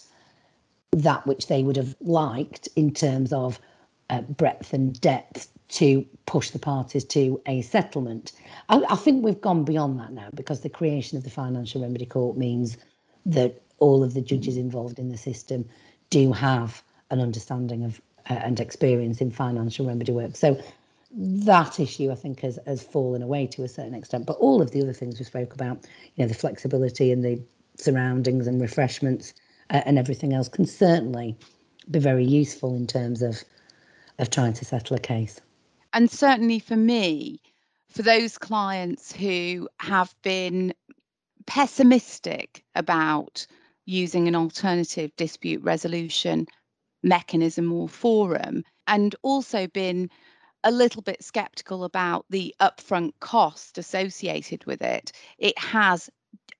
that 0.91 1.25
which 1.27 1.47
they 1.47 1.61
would 1.63 1.77
have 1.77 1.95
liked 2.01 2.67
in 2.75 2.91
terms 2.91 3.31
of 3.31 3.59
uh, 4.09 4.21
breadth 4.21 4.73
and 4.73 4.99
depth 5.01 5.47
to 5.67 6.03
push 6.25 6.49
the 6.49 6.57
parties 6.57 7.05
to 7.05 7.39
a 7.45 7.61
settlement. 7.61 8.31
I, 8.69 8.83
I, 8.89 8.95
think 8.95 9.23
we've 9.23 9.39
gone 9.39 9.63
beyond 9.63 9.99
that 9.99 10.11
now 10.11 10.29
because 10.33 10.61
the 10.61 10.69
creation 10.69 11.15
of 11.15 11.23
the 11.23 11.29
Financial 11.29 11.83
Remedy 11.83 12.07
Court 12.07 12.35
means 12.37 12.77
that 13.27 13.61
all 13.79 14.03
of 14.03 14.13
the 14.13 14.21
judges 14.21 14.57
involved 14.57 14.99
in 14.99 15.09
the 15.09 15.17
system 15.17 15.67
do 16.09 16.31
have 16.31 16.83
an 17.11 17.19
understanding 17.19 17.83
of 17.83 18.01
uh, 18.29 18.33
and 18.33 18.59
experience 18.59 19.21
in 19.21 19.31
financial 19.31 19.87
remedy 19.87 20.11
work. 20.11 20.35
So 20.35 20.61
that 21.11 21.79
issue, 21.79 22.11
I 22.11 22.15
think, 22.15 22.41
has, 22.41 22.59
has 22.67 22.83
fallen 22.83 23.23
away 23.23 23.47
to 23.47 23.63
a 23.63 23.67
certain 23.67 23.95
extent. 23.95 24.25
But 24.25 24.37
all 24.37 24.61
of 24.61 24.71
the 24.71 24.81
other 24.81 24.93
things 24.93 25.17
we 25.17 25.25
spoke 25.25 25.53
about, 25.53 25.79
you 26.15 26.23
know, 26.23 26.27
the 26.27 26.35
flexibility 26.35 27.11
and 27.11 27.23
the 27.23 27.41
surroundings 27.77 28.45
and 28.45 28.61
refreshments 28.61 29.33
uh, 29.71 29.81
and 29.85 29.97
everything 29.97 30.33
else 30.33 30.47
can 30.49 30.65
certainly 30.65 31.35
be 31.89 31.99
very 31.99 32.25
useful 32.25 32.75
in 32.75 32.85
terms 32.85 33.21
of 33.21 33.43
of 34.19 34.29
trying 34.29 34.53
to 34.53 34.65
settle 34.65 34.97
a 34.97 34.99
case. 34.99 35.39
And 35.93 36.11
certainly 36.11 36.59
for 36.59 36.75
me, 36.75 37.41
for 37.87 38.03
those 38.03 38.37
clients 38.37 39.13
who 39.13 39.67
have 39.77 40.13
been 40.21 40.73
pessimistic 41.45 42.63
about 42.75 43.47
using 43.89 44.27
an 44.27 44.35
alternative 44.35 45.11
dispute 45.17 45.61
resolution 45.63 46.47
mechanism 47.01 47.71
or 47.71 47.89
forum, 47.89 48.63
and 48.87 49.15
also 49.23 49.67
been 49.67 50.09
a 50.63 50.71
little 50.71 51.01
bit 51.01 51.23
skeptical 51.23 51.83
about 51.83 52.25
the 52.29 52.53
upfront 52.59 53.13
cost 53.19 53.77
associated 53.77 54.65
with 54.65 54.81
it, 54.81 55.11
it 55.37 55.57
has 55.57 56.09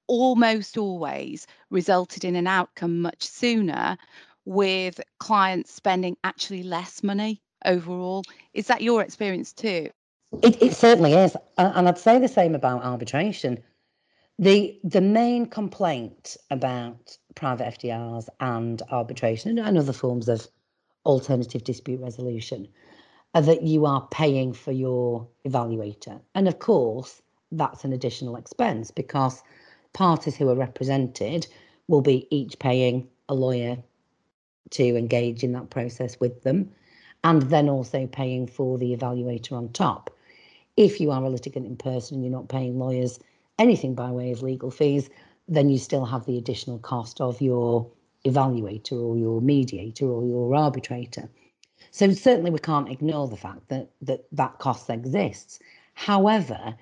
almost 0.08 0.78
always 0.78 1.46
resulted 1.70 2.24
in 2.24 2.36
an 2.36 2.48
outcome 2.48 3.02
much 3.02 3.24
sooner 3.24 3.98
with 4.46 5.00
clients 5.20 5.74
spending 5.74 6.18
actually 6.24 6.64
less 6.64 7.04
money 7.04 7.42
overall. 7.66 8.24
Is 8.54 8.68
that 8.68 8.82
your 8.82 9.02
experience 9.04 9.54
too? 9.54 9.90
It, 10.42 10.62
it 10.62 10.74
certainly 10.74 11.14
is. 11.14 11.36
And 11.58 11.88
I'd 11.88 11.98
say 11.98 12.18
the 12.20 12.28
same 12.28 12.56
about 12.56 12.84
arbitration. 12.84 13.60
The, 14.42 14.80
the 14.86 15.02
main 15.02 15.48
complaint 15.48 16.38
about 16.50 17.18
private 17.36 17.78
FDRs 17.78 18.30
and 18.40 18.82
arbitration 18.90 19.60
and 19.60 19.78
other 19.78 19.92
forms 19.92 20.30
of 20.30 20.48
alternative 21.06 21.66
dispute 21.66 22.00
resolution 22.00 22.70
are 23.36 23.42
that 23.42 23.64
you 23.64 23.86
are 23.86 24.08
paying 24.12 24.54
for 24.54 24.72
your 24.72 25.28
evaluator. 25.46 26.22
And 26.36 26.48
of 26.48 26.60
course, 26.60 27.22
that's 27.52 27.84
an 27.84 27.92
additional 27.92 28.38
expense 28.38 28.92
because 28.92 29.44
parties 29.92 30.38
who 30.38 30.48
are 30.48 30.56
represented 30.56 31.46
will 31.90 32.02
be 32.02 32.26
each 32.32 32.58
paying 32.60 33.10
a 33.28 33.34
lawyer 33.34 33.84
to 34.70 34.96
engage 34.96 35.44
in 35.44 35.52
that 35.52 35.70
process 35.70 36.18
with 36.22 36.44
them 36.44 36.72
and 37.26 37.42
then 37.42 37.68
also 37.68 38.08
paying 38.08 38.48
for 38.48 38.78
the 38.78 38.96
evaluator 38.96 39.52
on 39.52 39.68
top. 39.74 40.16
If 40.78 41.02
you 41.02 41.12
are 41.12 41.26
a 41.26 41.30
litigant 41.30 41.66
in 41.66 41.76
person 41.76 42.16
and 42.16 42.24
you're 42.24 42.32
not 42.32 42.48
paying 42.48 42.80
lawyers 42.80 43.20
anything 43.60 43.94
by 43.94 44.10
way 44.12 44.32
of 44.32 44.42
legal 44.42 44.72
fees, 44.72 45.10
then 45.48 45.70
you 45.70 45.78
still 45.78 46.06
have 46.06 46.26
the 46.26 46.38
additional 46.38 46.80
cost 46.80 47.22
of 47.22 47.42
your 47.42 47.88
evaluator 48.26 48.94
or 48.94 49.18
your 49.18 49.42
mediator 49.42 50.06
or 50.06 50.26
your 50.26 50.56
arbitrator. 50.56 51.30
So 51.92 52.12
certainly 52.12 52.52
we 52.52 52.60
can't 52.60 52.90
ignore 52.90 53.28
the 53.28 53.38
fact 53.38 53.70
that 53.70 53.90
that, 54.02 54.26
that 54.32 54.60
cost 54.60 54.90
exists. 54.90 55.60
However, 55.94 56.76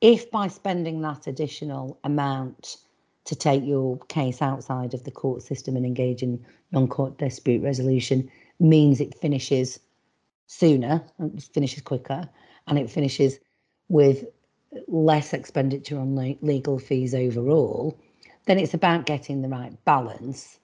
if 0.00 0.30
by 0.30 0.48
spending 0.48 1.02
that 1.02 1.26
additional 1.26 1.98
amount 2.04 2.78
to 3.24 3.34
take 3.34 3.64
your 3.64 3.98
case 4.08 4.40
outside 4.40 4.94
of 4.94 5.04
the 5.04 5.10
court 5.10 5.42
system 5.42 5.76
and 5.76 5.84
engage 5.84 6.22
in 6.22 6.44
non-court 6.72 7.18
dispute 7.18 7.62
resolution 7.62 8.30
means 8.58 9.00
it 9.00 9.14
finishes 9.18 9.78
sooner, 10.46 11.02
finishes 11.52 11.82
quicker, 11.82 12.28
and 12.66 12.78
it 12.78 12.90
finishes 12.90 13.38
with 13.88 14.24
less 14.88 15.32
expenditure 15.32 15.98
on 15.98 16.14
legal 16.42 16.78
fees 16.78 17.14
overall, 17.14 17.98
then 18.46 18.58
it's 18.58 18.74
about 18.74 19.06
getting 19.06 19.42
the 19.42 19.48
right 19.48 19.72
balance 19.84 20.58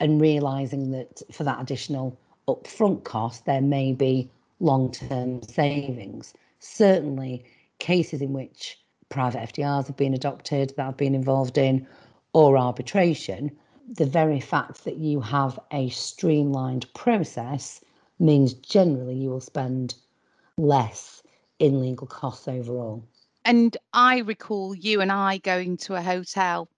and 0.00 0.20
realizing 0.20 0.90
that 0.92 1.22
for 1.32 1.44
that 1.44 1.60
additional 1.60 2.16
upfront 2.46 3.04
cost, 3.04 3.44
there 3.44 3.60
may 3.60 3.92
be 3.92 4.30
long 4.60 4.90
term 4.90 5.42
savings. 5.42 6.34
Certainly, 6.60 7.44
cases 7.78 8.22
in 8.22 8.32
which 8.32 8.78
private 9.08 9.40
FDRs 9.52 9.86
have 9.86 9.96
been 9.96 10.14
adopted 10.14 10.72
that 10.76 10.86
I've 10.86 10.96
been 10.96 11.14
involved 11.14 11.58
in, 11.58 11.86
or 12.32 12.58
arbitration, 12.58 13.50
the 13.88 14.06
very 14.06 14.40
fact 14.40 14.84
that 14.84 14.96
you 14.96 15.20
have 15.20 15.58
a 15.72 15.88
streamlined 15.88 16.92
process 16.94 17.80
means 18.18 18.52
generally 18.54 19.14
you 19.14 19.30
will 19.30 19.40
spend 19.40 19.94
less 20.56 21.22
in 21.58 21.80
legal 21.80 22.06
costs 22.06 22.48
overall. 22.48 23.02
And 23.48 23.74
I 23.94 24.18
recall 24.18 24.74
you 24.74 25.00
and 25.00 25.10
I 25.10 25.38
going 25.38 25.78
to 25.78 25.94
a 25.94 26.02
hotel 26.02 26.68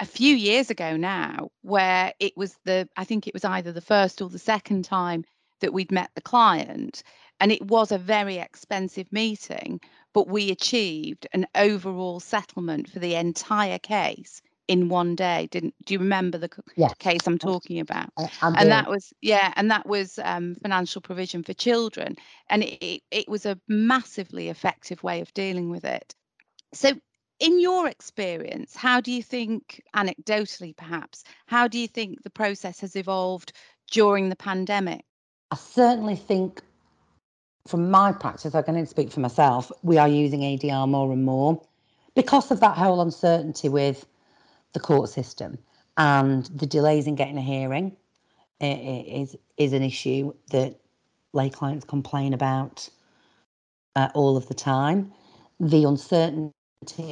a 0.00 0.04
few 0.04 0.34
years 0.34 0.70
ago 0.70 0.96
now 0.96 1.50
where 1.62 2.12
it 2.18 2.36
was 2.36 2.56
the 2.64 2.88
i 2.96 3.04
think 3.04 3.28
it 3.28 3.32
was 3.32 3.44
either 3.44 3.70
the 3.70 3.80
first 3.80 4.20
or 4.20 4.28
the 4.28 4.40
second 4.40 4.84
time 4.84 5.22
that 5.60 5.72
we'd 5.72 5.92
met 5.92 6.10
the 6.16 6.20
client. 6.20 7.04
And 7.38 7.52
it 7.52 7.62
was 7.62 7.92
a 7.92 7.98
very 7.98 8.38
expensive 8.38 9.12
meeting 9.12 9.80
but 10.12 10.26
we 10.26 10.50
achieved 10.50 11.28
an 11.32 11.46
overall 11.54 12.18
settlement 12.18 12.90
for 12.90 12.98
the 12.98 13.14
entire 13.14 13.78
case 13.78 14.42
in 14.68 14.88
one 14.88 15.16
day 15.16 15.48
didn't 15.50 15.74
do 15.84 15.94
you 15.94 15.98
remember 15.98 16.38
the 16.38 16.50
yes. 16.76 16.94
case 16.98 17.26
i'm 17.26 17.38
talking 17.38 17.80
about? 17.80 18.10
I, 18.16 18.28
and 18.42 18.70
that 18.70 18.88
was 18.88 19.12
yeah 19.20 19.52
and 19.56 19.70
that 19.70 19.86
was 19.86 20.18
um, 20.22 20.54
financial 20.54 21.00
provision 21.00 21.42
for 21.42 21.54
children 21.54 22.16
and 22.48 22.62
it, 22.62 23.02
it 23.10 23.28
was 23.28 23.46
a 23.46 23.58
massively 23.66 24.48
effective 24.48 25.02
way 25.02 25.20
of 25.20 25.32
dealing 25.34 25.70
with 25.70 25.84
it. 25.84 26.14
So 26.72 26.92
in 27.40 27.60
your 27.60 27.88
experience, 27.88 28.74
how 28.74 29.00
do 29.00 29.12
you 29.12 29.22
think, 29.22 29.82
anecdotally 29.94 30.76
perhaps, 30.76 31.24
how 31.46 31.68
do 31.68 31.78
you 31.78 31.88
think 31.88 32.22
the 32.22 32.30
process 32.30 32.80
has 32.80 32.96
evolved 32.96 33.52
during 33.90 34.28
the 34.28 34.36
pandemic? 34.36 35.04
I 35.50 35.56
certainly 35.56 36.16
think, 36.16 36.62
from 37.66 37.90
my 37.90 38.12
practice, 38.12 38.54
I 38.54 38.62
can 38.62 38.84
speak 38.86 39.12
for 39.12 39.20
myself, 39.20 39.70
we 39.82 39.98
are 39.98 40.08
using 40.08 40.40
ADR 40.40 40.88
more 40.88 41.12
and 41.12 41.24
more. 41.24 41.62
Because 42.14 42.50
of 42.50 42.60
that 42.60 42.76
whole 42.76 43.00
uncertainty 43.00 43.68
with 43.68 44.04
the 44.74 44.80
court 44.80 45.10
system 45.10 45.58
and 45.96 46.46
the 46.46 46.66
delays 46.66 47.06
in 47.06 47.16
getting 47.16 47.38
a 47.38 47.42
hearing 47.42 47.96
is 48.60 49.36
is 49.58 49.72
an 49.72 49.82
issue 49.82 50.32
that 50.52 50.80
lay 51.34 51.50
clients 51.50 51.84
complain 51.84 52.34
about 52.34 52.88
uh, 53.96 54.08
all 54.14 54.36
of 54.36 54.48
the 54.48 54.54
time. 54.54 55.12
The 55.60 55.84
uncertainty 55.84 56.52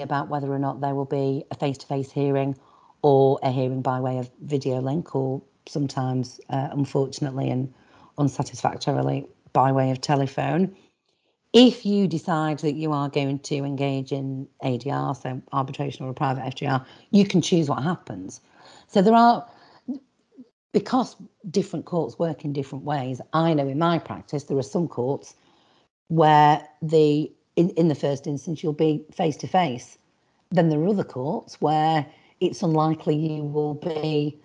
about 0.03 0.29
whether 0.29 0.53
or 0.53 0.59
not 0.59 0.81
there 0.81 0.95
will 0.95 1.05
be 1.07 1.45
a 1.51 1.57
face-to-face 1.57 2.13
hearing 2.13 2.57
or 3.03 3.39
a 3.43 3.51
hearing 3.51 3.83
by 3.83 4.01
way 4.01 4.19
of 4.19 4.31
video 4.43 4.81
link 4.81 5.15
or 5.15 5.43
sometimes 5.69 6.41
uh, 6.51 6.69
unfortunately 6.73 7.51
and 7.51 7.73
unsatisfactorily 8.19 9.27
by 9.53 9.73
way 9.73 9.91
of 9.91 10.01
telephone 10.01 10.77
if 11.57 11.87
you 11.87 12.07
decide 12.07 12.59
that 12.59 12.75
you 12.75 12.93
are 12.93 13.09
going 13.09 13.39
to 13.39 13.57
engage 13.57 14.13
in 14.13 14.47
ADR, 14.63 15.17
so 15.17 15.41
arbitration 15.55 16.05
or 16.05 16.11
a 16.11 16.15
private 16.15 16.45
FDR, 16.55 16.85
you 17.13 17.25
can 17.25 17.41
choose 17.41 17.71
what 17.71 17.83
happens. 17.83 18.43
So 18.89 19.01
there 19.01 19.15
are, 19.15 19.49
because 20.73 21.17
different 21.51 21.87
courts 21.87 22.19
work 22.19 22.45
in 22.45 22.53
different 22.53 22.85
ways, 22.85 23.23
I 23.33 23.55
know 23.55 23.67
in 23.67 23.79
my 23.79 23.99
practice 23.99 24.45
there 24.45 24.59
are 24.59 24.63
some 24.63 24.87
courts 24.87 25.35
where 26.09 26.63
the 26.83 27.33
in, 27.57 27.71
in 27.71 27.89
the 27.89 27.95
first 27.95 28.27
instance 28.27 28.63
you'll 28.63 28.75
be 28.75 29.03
face 29.11 29.39
to 29.39 29.47
face. 29.47 29.97
Then 30.51 30.69
there 30.69 30.79
are 30.81 30.89
other 30.89 31.05
courts 31.05 31.59
where 31.63 32.05
it's 32.39 32.63
unlikely 32.63 33.17
you 33.17 33.43
will 33.45 33.75
be 33.75 34.39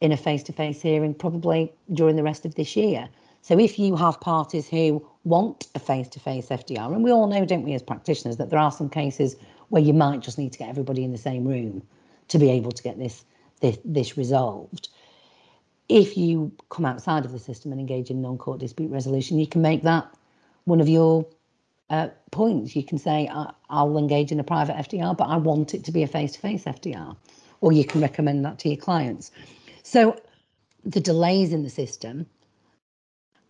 in 0.00 0.10
a 0.10 0.16
face 0.16 0.42
to 0.42 0.52
face 0.52 0.82
hearing 0.82 1.14
probably 1.14 1.72
during 1.92 2.16
the 2.16 2.24
rest 2.24 2.44
of 2.44 2.56
this 2.56 2.74
year. 2.74 3.08
So 3.42 3.58
if 3.58 3.78
you 3.78 3.96
have 3.96 4.20
parties 4.20 4.68
who 4.68 5.06
want 5.24 5.66
a 5.74 5.80
face 5.80 6.08
to 6.10 6.20
face 6.20 6.48
FDR, 6.48 6.94
and 6.94 7.02
we 7.02 7.10
all 7.10 7.26
know, 7.26 7.44
don't 7.44 7.64
we, 7.64 7.74
as 7.74 7.82
practitioners, 7.82 8.36
that 8.36 8.50
there 8.50 8.58
are 8.58 8.72
some 8.72 8.88
cases 8.88 9.36
where 9.68 9.82
you 9.82 9.92
might 9.92 10.20
just 10.20 10.38
need 10.38 10.52
to 10.52 10.58
get 10.58 10.68
everybody 10.68 11.04
in 11.04 11.10
the 11.10 11.18
same 11.18 11.46
room 11.46 11.82
to 12.28 12.38
be 12.38 12.50
able 12.50 12.72
to 12.72 12.82
get 12.82 12.98
this 12.98 13.24
this, 13.60 13.78
this 13.84 14.16
resolved. 14.16 14.88
If 15.88 16.16
you 16.16 16.52
come 16.68 16.84
outside 16.84 17.24
of 17.24 17.32
the 17.32 17.38
system 17.38 17.70
and 17.70 17.80
engage 17.80 18.10
in 18.10 18.20
non-court 18.20 18.58
dispute 18.58 18.90
resolution, 18.90 19.38
you 19.38 19.46
can 19.46 19.62
make 19.62 19.82
that 19.82 20.12
one 20.64 20.80
of 20.80 20.88
your 20.88 21.26
uh, 21.90 22.08
points. 22.32 22.74
You 22.74 22.82
can 22.82 22.98
say, 22.98 23.30
I'll 23.70 23.98
engage 23.98 24.32
in 24.32 24.40
a 24.40 24.44
private 24.44 24.74
FDR, 24.76 25.16
but 25.16 25.28
I 25.28 25.36
want 25.36 25.74
it 25.74 25.84
to 25.84 25.92
be 25.92 26.02
a 26.02 26.08
face-to-face 26.08 26.64
FDR, 26.64 27.16
or 27.60 27.72
you 27.72 27.84
can 27.84 28.00
recommend 28.00 28.44
that 28.44 28.58
to 28.60 28.68
your 28.68 28.78
clients. 28.78 29.30
So 29.84 30.20
the 30.84 31.00
delays 31.00 31.52
in 31.52 31.62
the 31.62 31.70
system 31.70 32.26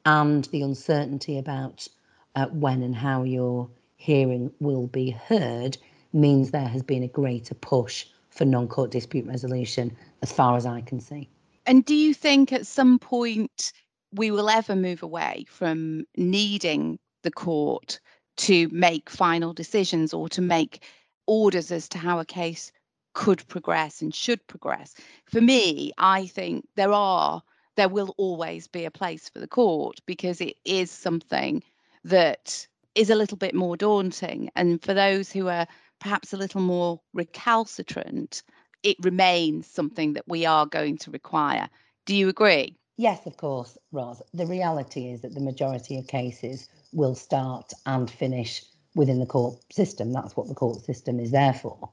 and 0.05 0.45
the 0.47 0.63
uncertainty 0.63 1.39
about 1.39 1.87
uh, 2.35 2.47
when 2.47 2.83
and 2.83 2.95
how 2.97 3.23
your 3.23 3.69
hearing 3.97 4.53
will 4.61 4.87
be 4.89 5.11
heard 5.11 5.77
means 6.13 6.51
there 6.51 6.69
has 6.69 6.83
been 6.83 7.03
a 7.03 7.09
greater 7.09 7.55
push 7.55 8.07
for 8.31 8.45
non-court 8.45 8.91
dispute 8.91 9.27
resolution 9.27 9.95
as 10.23 10.33
far 10.33 10.57
as 10.57 10.67
I 10.67 10.81
can 10.81 11.01
see. 11.01 11.29
And 11.67 11.85
do 11.85 11.95
you 11.95 12.13
think 12.13 12.53
at 12.53 12.67
some 12.67 12.99
point 12.99 13.73
we 14.13 14.31
will 14.31 14.51
ever 14.51 14.75
move 14.75 15.03
away 15.03 15.45
from 15.49 16.05
needing 16.17 16.99
the 17.23 17.31
court 17.31 18.01
to 18.39 18.69
make 18.71 19.09
final 19.09 19.53
decisions 19.53 20.13
or 20.13 20.29
to 20.31 20.43
make 20.43 20.83
orders 21.27 21.71
as 21.71 21.89
to 21.91 21.99
how 21.99 22.19
a 22.19 22.25
case 22.25 22.73
could 23.15 23.47
progress 23.49 24.03
and 24.03 24.15
should 24.15 24.45
progress? 24.47 24.95
For 25.27 25.41
me, 25.41 25.93
I 25.99 26.27
think 26.27 26.67
there 26.75 26.93
are 26.93 27.43
there 27.77 27.89
will 27.89 28.15
always 28.19 28.69
be 28.69 28.85
a 28.85 28.91
place 28.91 29.29
for 29.29 29.39
the 29.39 29.49
court 29.49 30.01
because 30.07 30.41
it 30.41 30.57
is 30.65 30.91
something 30.91 31.63
that 32.05 32.67
is 32.95 33.11
a 33.11 33.15
little 33.15 33.39
bit 33.39 33.55
more 33.55 33.77
daunting. 33.77 34.51
And 34.57 34.83
for 34.83 34.95
those 34.95 35.33
who 35.33 35.49
are 35.49 35.67
perhaps 36.01 36.33
a 36.33 36.37
little 36.37 36.61
more 36.61 37.01
recalcitrant, 37.15 38.43
it 38.83 38.97
remains 39.01 39.67
something 39.67 40.13
that 40.15 40.29
we 40.29 40.45
are 40.45 40.67
going 40.67 40.99
to 40.99 41.11
require. 41.11 41.69
Do 42.05 42.15
you 42.15 42.29
agree? 42.29 42.77
Yes, 42.99 43.25
of 43.27 43.37
course, 43.37 43.79
Ros. 43.93 44.21
The 44.35 44.47
reality 44.47 45.09
is 45.09 45.23
that 45.23 45.35
the 45.35 45.41
majority 45.41 45.99
of 45.99 46.07
cases 46.07 46.69
will 46.93 47.15
start 47.15 47.73
and 47.87 48.11
finish 48.11 48.63
within 48.95 49.19
the 49.19 49.27
court 49.27 49.59
system. 49.73 50.13
That's 50.13 50.37
what 50.37 50.49
the 50.49 50.55
court 50.55 50.85
system 50.85 51.19
is 51.19 51.31
there 51.31 51.55
for. 51.55 51.89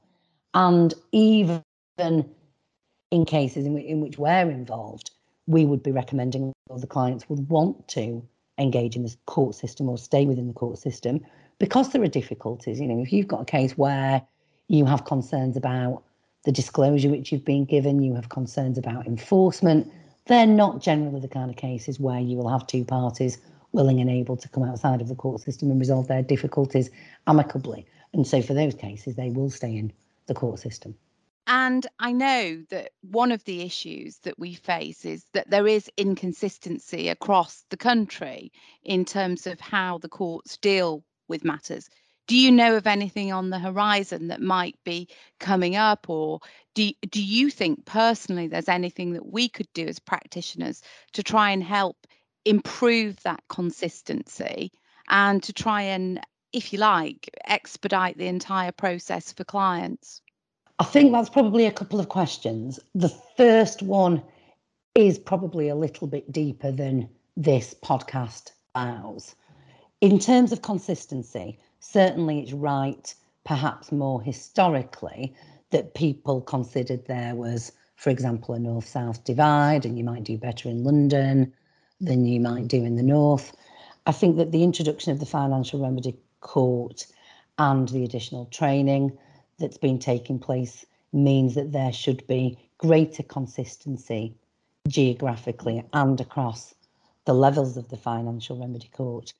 And 0.52 0.92
even 1.12 1.62
in 1.96 3.24
cases 3.24 3.64
in 3.64 4.00
which 4.00 4.18
we're 4.18 4.50
involved, 4.50 5.10
we 5.50 5.64
would 5.64 5.82
be 5.82 5.90
recommending 5.90 6.52
or 6.68 6.78
the 6.78 6.86
clients 6.86 7.28
would 7.28 7.48
want 7.48 7.88
to 7.88 8.22
engage 8.58 8.94
in 8.94 9.02
the 9.02 9.14
court 9.26 9.56
system 9.56 9.88
or 9.88 9.98
stay 9.98 10.24
within 10.24 10.46
the 10.46 10.54
court 10.54 10.78
system 10.78 11.20
because 11.58 11.90
there 11.90 12.02
are 12.02 12.08
difficulties. 12.08 12.80
You 12.80 12.86
know, 12.86 13.02
if 13.02 13.12
you've 13.12 13.26
got 13.26 13.42
a 13.42 13.44
case 13.44 13.76
where 13.76 14.22
you 14.68 14.84
have 14.84 15.04
concerns 15.04 15.56
about 15.56 16.04
the 16.44 16.52
disclosure 16.52 17.08
which 17.08 17.32
you've 17.32 17.44
been 17.44 17.64
given, 17.64 18.00
you 18.00 18.14
have 18.14 18.28
concerns 18.28 18.78
about 18.78 19.08
enforcement, 19.08 19.92
they're 20.26 20.46
not 20.46 20.80
generally 20.80 21.20
the 21.20 21.28
kind 21.28 21.50
of 21.50 21.56
cases 21.56 21.98
where 21.98 22.20
you 22.20 22.36
will 22.36 22.48
have 22.48 22.64
two 22.68 22.84
parties 22.84 23.38
willing 23.72 24.00
and 24.00 24.08
able 24.08 24.36
to 24.36 24.48
come 24.48 24.62
outside 24.62 25.00
of 25.00 25.08
the 25.08 25.16
court 25.16 25.40
system 25.40 25.68
and 25.70 25.80
resolve 25.80 26.06
their 26.06 26.22
difficulties 26.22 26.90
amicably. 27.26 27.84
And 28.12 28.24
so 28.24 28.40
for 28.40 28.54
those 28.54 28.74
cases, 28.74 29.16
they 29.16 29.30
will 29.30 29.50
stay 29.50 29.76
in 29.76 29.92
the 30.26 30.34
court 30.34 30.60
system. 30.60 30.94
And 31.46 31.86
I 31.98 32.12
know 32.12 32.62
that 32.70 32.92
one 33.00 33.32
of 33.32 33.42
the 33.44 33.62
issues 33.62 34.18
that 34.18 34.38
we 34.38 34.54
face 34.54 35.04
is 35.04 35.24
that 35.32 35.50
there 35.50 35.66
is 35.66 35.90
inconsistency 35.96 37.08
across 37.08 37.64
the 37.70 37.76
country 37.76 38.52
in 38.82 39.04
terms 39.04 39.46
of 39.46 39.58
how 39.60 39.98
the 39.98 40.08
courts 40.08 40.56
deal 40.58 41.04
with 41.28 41.44
matters. 41.44 41.88
Do 42.28 42.36
you 42.36 42.52
know 42.52 42.76
of 42.76 42.86
anything 42.86 43.32
on 43.32 43.50
the 43.50 43.58
horizon 43.58 44.28
that 44.28 44.40
might 44.40 44.78
be 44.84 45.08
coming 45.40 45.74
up, 45.74 46.08
or 46.08 46.38
do, 46.74 46.92
do 47.10 47.20
you 47.20 47.50
think 47.50 47.84
personally 47.84 48.46
there's 48.46 48.68
anything 48.68 49.14
that 49.14 49.26
we 49.26 49.48
could 49.48 49.66
do 49.74 49.88
as 49.88 49.98
practitioners 49.98 50.82
to 51.14 51.24
try 51.24 51.50
and 51.50 51.64
help 51.64 52.06
improve 52.44 53.20
that 53.24 53.42
consistency 53.48 54.70
and 55.08 55.42
to 55.42 55.52
try 55.52 55.82
and, 55.82 56.20
if 56.52 56.72
you 56.72 56.78
like, 56.78 57.28
expedite 57.44 58.16
the 58.16 58.28
entire 58.28 58.72
process 58.72 59.32
for 59.32 59.42
clients? 59.42 60.22
I 60.80 60.84
think 60.84 61.12
that's 61.12 61.28
probably 61.28 61.66
a 61.66 61.72
couple 61.72 62.00
of 62.00 62.08
questions. 62.08 62.80
The 62.94 63.14
first 63.36 63.82
one 63.82 64.22
is 64.94 65.18
probably 65.18 65.68
a 65.68 65.74
little 65.74 66.06
bit 66.06 66.32
deeper 66.32 66.72
than 66.72 67.06
this 67.36 67.74
podcast 67.84 68.52
allows. 68.74 69.34
In 70.00 70.18
terms 70.18 70.52
of 70.52 70.62
consistency, 70.62 71.58
certainly 71.80 72.40
it's 72.40 72.54
right, 72.54 73.14
perhaps 73.44 73.92
more 73.92 74.22
historically, 74.22 75.34
that 75.68 75.92
people 75.92 76.40
considered 76.40 77.04
there 77.06 77.34
was, 77.34 77.72
for 77.96 78.08
example, 78.08 78.54
a 78.54 78.58
north 78.58 78.88
south 78.88 79.22
divide, 79.24 79.84
and 79.84 79.98
you 79.98 80.04
might 80.04 80.24
do 80.24 80.38
better 80.38 80.70
in 80.70 80.82
London 80.82 81.52
than 82.00 82.24
you 82.24 82.40
might 82.40 82.68
do 82.68 82.82
in 82.82 82.96
the 82.96 83.02
north. 83.02 83.54
I 84.06 84.12
think 84.12 84.38
that 84.38 84.50
the 84.50 84.62
introduction 84.62 85.12
of 85.12 85.20
the 85.20 85.26
Financial 85.26 85.78
Remedy 85.78 86.16
Court 86.40 87.06
and 87.58 87.86
the 87.90 88.02
additional 88.02 88.46
training 88.46 89.18
that's 89.60 89.78
been 89.78 89.98
taking 89.98 90.38
place 90.38 90.84
means 91.12 91.54
that 91.54 91.72
there 91.72 91.92
should 91.92 92.26
be 92.26 92.58
greater 92.78 93.22
consistency 93.22 94.34
geographically 94.88 95.84
and 95.92 96.20
across 96.20 96.74
the 97.26 97.34
levels 97.34 97.76
of 97.76 97.88
the 97.88 97.96
financial 97.96 98.58
remedy 98.58 98.88
court. 98.92 99.32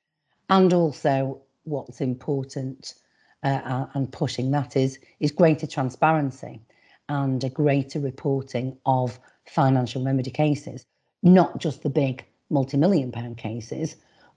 And 0.48 0.72
also, 0.72 1.40
what's 1.64 2.00
important 2.00 2.94
uh, 3.42 3.86
and 3.94 4.12
pushing 4.12 4.50
that 4.50 4.76
is 4.76 4.98
is 5.18 5.32
greater 5.32 5.66
transparency 5.66 6.60
and 7.08 7.42
a 7.42 7.48
greater 7.48 7.98
reporting 7.98 8.76
of 8.86 9.18
financial 9.46 10.04
remedy 10.04 10.30
cases, 10.30 10.84
not 11.22 11.58
just 11.58 11.82
the 11.82 11.90
big 11.90 12.24
multi-million 12.50 13.10
pound 13.10 13.38
cases, 13.38 13.96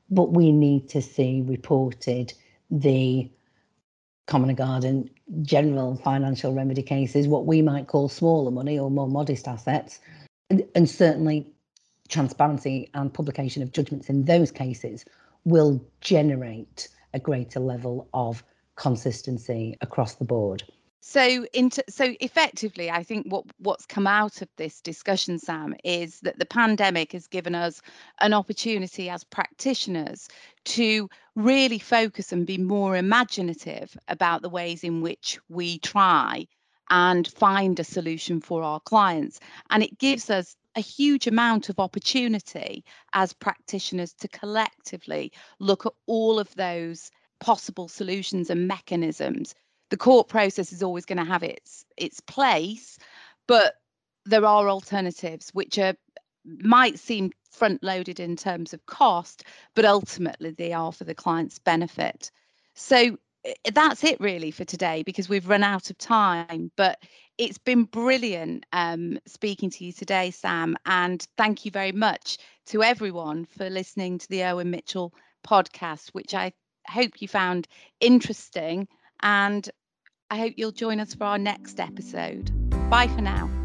but 0.10 0.32
we 0.32 0.52
need 0.52 0.90
to 0.90 1.02
see 1.02 1.42
reported 1.42 2.34
the 2.72 3.30
common 4.26 4.50
and 4.50 4.58
garden 4.58 5.10
general 5.42 5.96
financial 5.96 6.54
remedy 6.54 6.82
cases, 6.82 7.28
what 7.28 7.46
we 7.46 7.62
might 7.62 7.88
call 7.88 8.10
smaller 8.10 8.52
money 8.52 8.80
or 8.80 8.90
more 8.90 9.08
modest 9.08 9.48
assets, 9.48 10.00
and, 10.50 10.64
and 10.76 10.90
certainly 10.90 11.48
transparency 12.10 12.90
and 12.94 13.14
publication 13.14 13.64
of 13.64 13.72
judgments 13.72 14.10
in 14.10 14.26
those 14.26 14.52
cases 14.52 15.06
will 15.46 15.84
generate 16.02 16.88
a 17.14 17.20
greater 17.20 17.60
level 17.60 18.08
of 18.14 18.44
consistency 18.76 19.78
across 19.82 20.16
the 20.16 20.26
board. 20.26 20.64
So, 21.06 21.46
so 21.90 22.16
effectively, 22.22 22.90
I 22.90 23.04
think 23.04 23.28
what 23.28 23.44
what's 23.58 23.86
come 23.86 24.08
out 24.08 24.42
of 24.42 24.48
this 24.56 24.80
discussion, 24.80 25.38
Sam, 25.38 25.76
is 25.84 26.22
that 26.22 26.40
the 26.40 26.46
pandemic 26.46 27.12
has 27.12 27.28
given 27.28 27.56
us 27.56 27.82
an 28.22 28.34
opportunity 28.34 29.10
as 29.10 29.26
practitioners 29.26 30.30
to 30.64 31.10
really 31.36 31.78
focus 31.78 32.32
and 32.32 32.48
be 32.48 32.58
more 32.58 32.96
imaginative 32.96 33.98
about 34.08 34.44
the 34.44 34.50
ways 34.50 34.82
in 34.86 35.02
which 35.02 35.38
we 35.50 35.78
try 35.80 36.48
and 36.90 37.28
find 37.28 37.82
a 37.82 37.84
solution 37.84 38.40
for 38.40 38.64
our 38.64 38.80
clients, 38.80 39.42
and 39.72 39.84
it 39.84 40.00
gives 40.00 40.30
us 40.30 40.56
a 40.78 40.80
huge 40.80 41.28
amount 41.28 41.68
of 41.68 41.82
opportunity 41.82 42.86
as 43.12 43.34
practitioners 43.34 44.14
to 44.14 44.30
collectively 44.30 45.34
look 45.60 45.86
at 45.86 45.94
all 46.06 46.40
of 46.40 46.56
those 46.56 47.12
possible 47.42 47.90
solutions 47.90 48.50
and 48.50 48.70
mechanisms 48.70 49.54
the 49.94 49.98
court 49.98 50.28
process 50.28 50.74
is 50.74 50.82
always 50.82 51.06
going 51.06 51.20
to 51.20 51.24
have 51.24 51.44
its 51.44 51.86
its 51.98 52.20
place, 52.20 52.98
but 53.48 53.76
there 54.26 54.44
are 54.44 54.68
alternatives 54.68 55.52
which 55.54 55.78
are 55.78 55.94
might 56.44 56.98
seem 56.98 57.32
front 57.52 57.84
loaded 57.84 58.20
in 58.20 58.36
terms 58.36 58.74
of 58.74 58.84
cost, 58.88 59.44
but 59.76 59.86
ultimately 59.86 60.50
they 60.50 60.74
are 60.74 60.92
for 60.92 61.04
the 61.04 61.14
client's 61.14 61.60
benefit. 61.60 62.32
So 62.74 63.20
that's 63.72 64.04
it 64.04 64.20
really 64.20 64.50
for 64.50 64.66
today 64.66 65.04
because 65.04 65.30
we've 65.30 65.48
run 65.48 65.62
out 65.62 65.92
of 65.92 65.98
time. 66.00 66.72
But 66.76 66.98
it's 67.38 67.60
been 67.60 67.84
brilliant 67.84 68.66
um, 68.74 69.20
speaking 69.28 69.70
to 69.70 69.86
you 69.86 69.94
today, 69.94 70.32
Sam. 70.32 70.76
And 70.88 71.22
thank 71.38 71.66
you 71.66 71.72
very 71.72 71.92
much 71.92 72.40
to 72.66 72.82
everyone 72.82 73.46
for 73.46 73.70
listening 73.70 74.18
to 74.18 74.28
the 74.28 74.44
Irwin 74.44 74.72
Mitchell 74.72 75.14
podcast, 75.48 76.10
which 76.14 76.34
I 76.34 76.52
hope 76.88 77.22
you 77.22 77.28
found 77.28 77.68
interesting. 78.00 78.88
And 79.22 79.70
I 80.30 80.38
hope 80.38 80.54
you'll 80.58 80.72
join 80.72 81.00
us 81.00 81.14
for 81.14 81.26
our 81.26 81.38
next 81.38 81.80
episode. 81.80 82.52
Bye 82.90 83.08
for 83.08 83.22
now. 83.22 83.63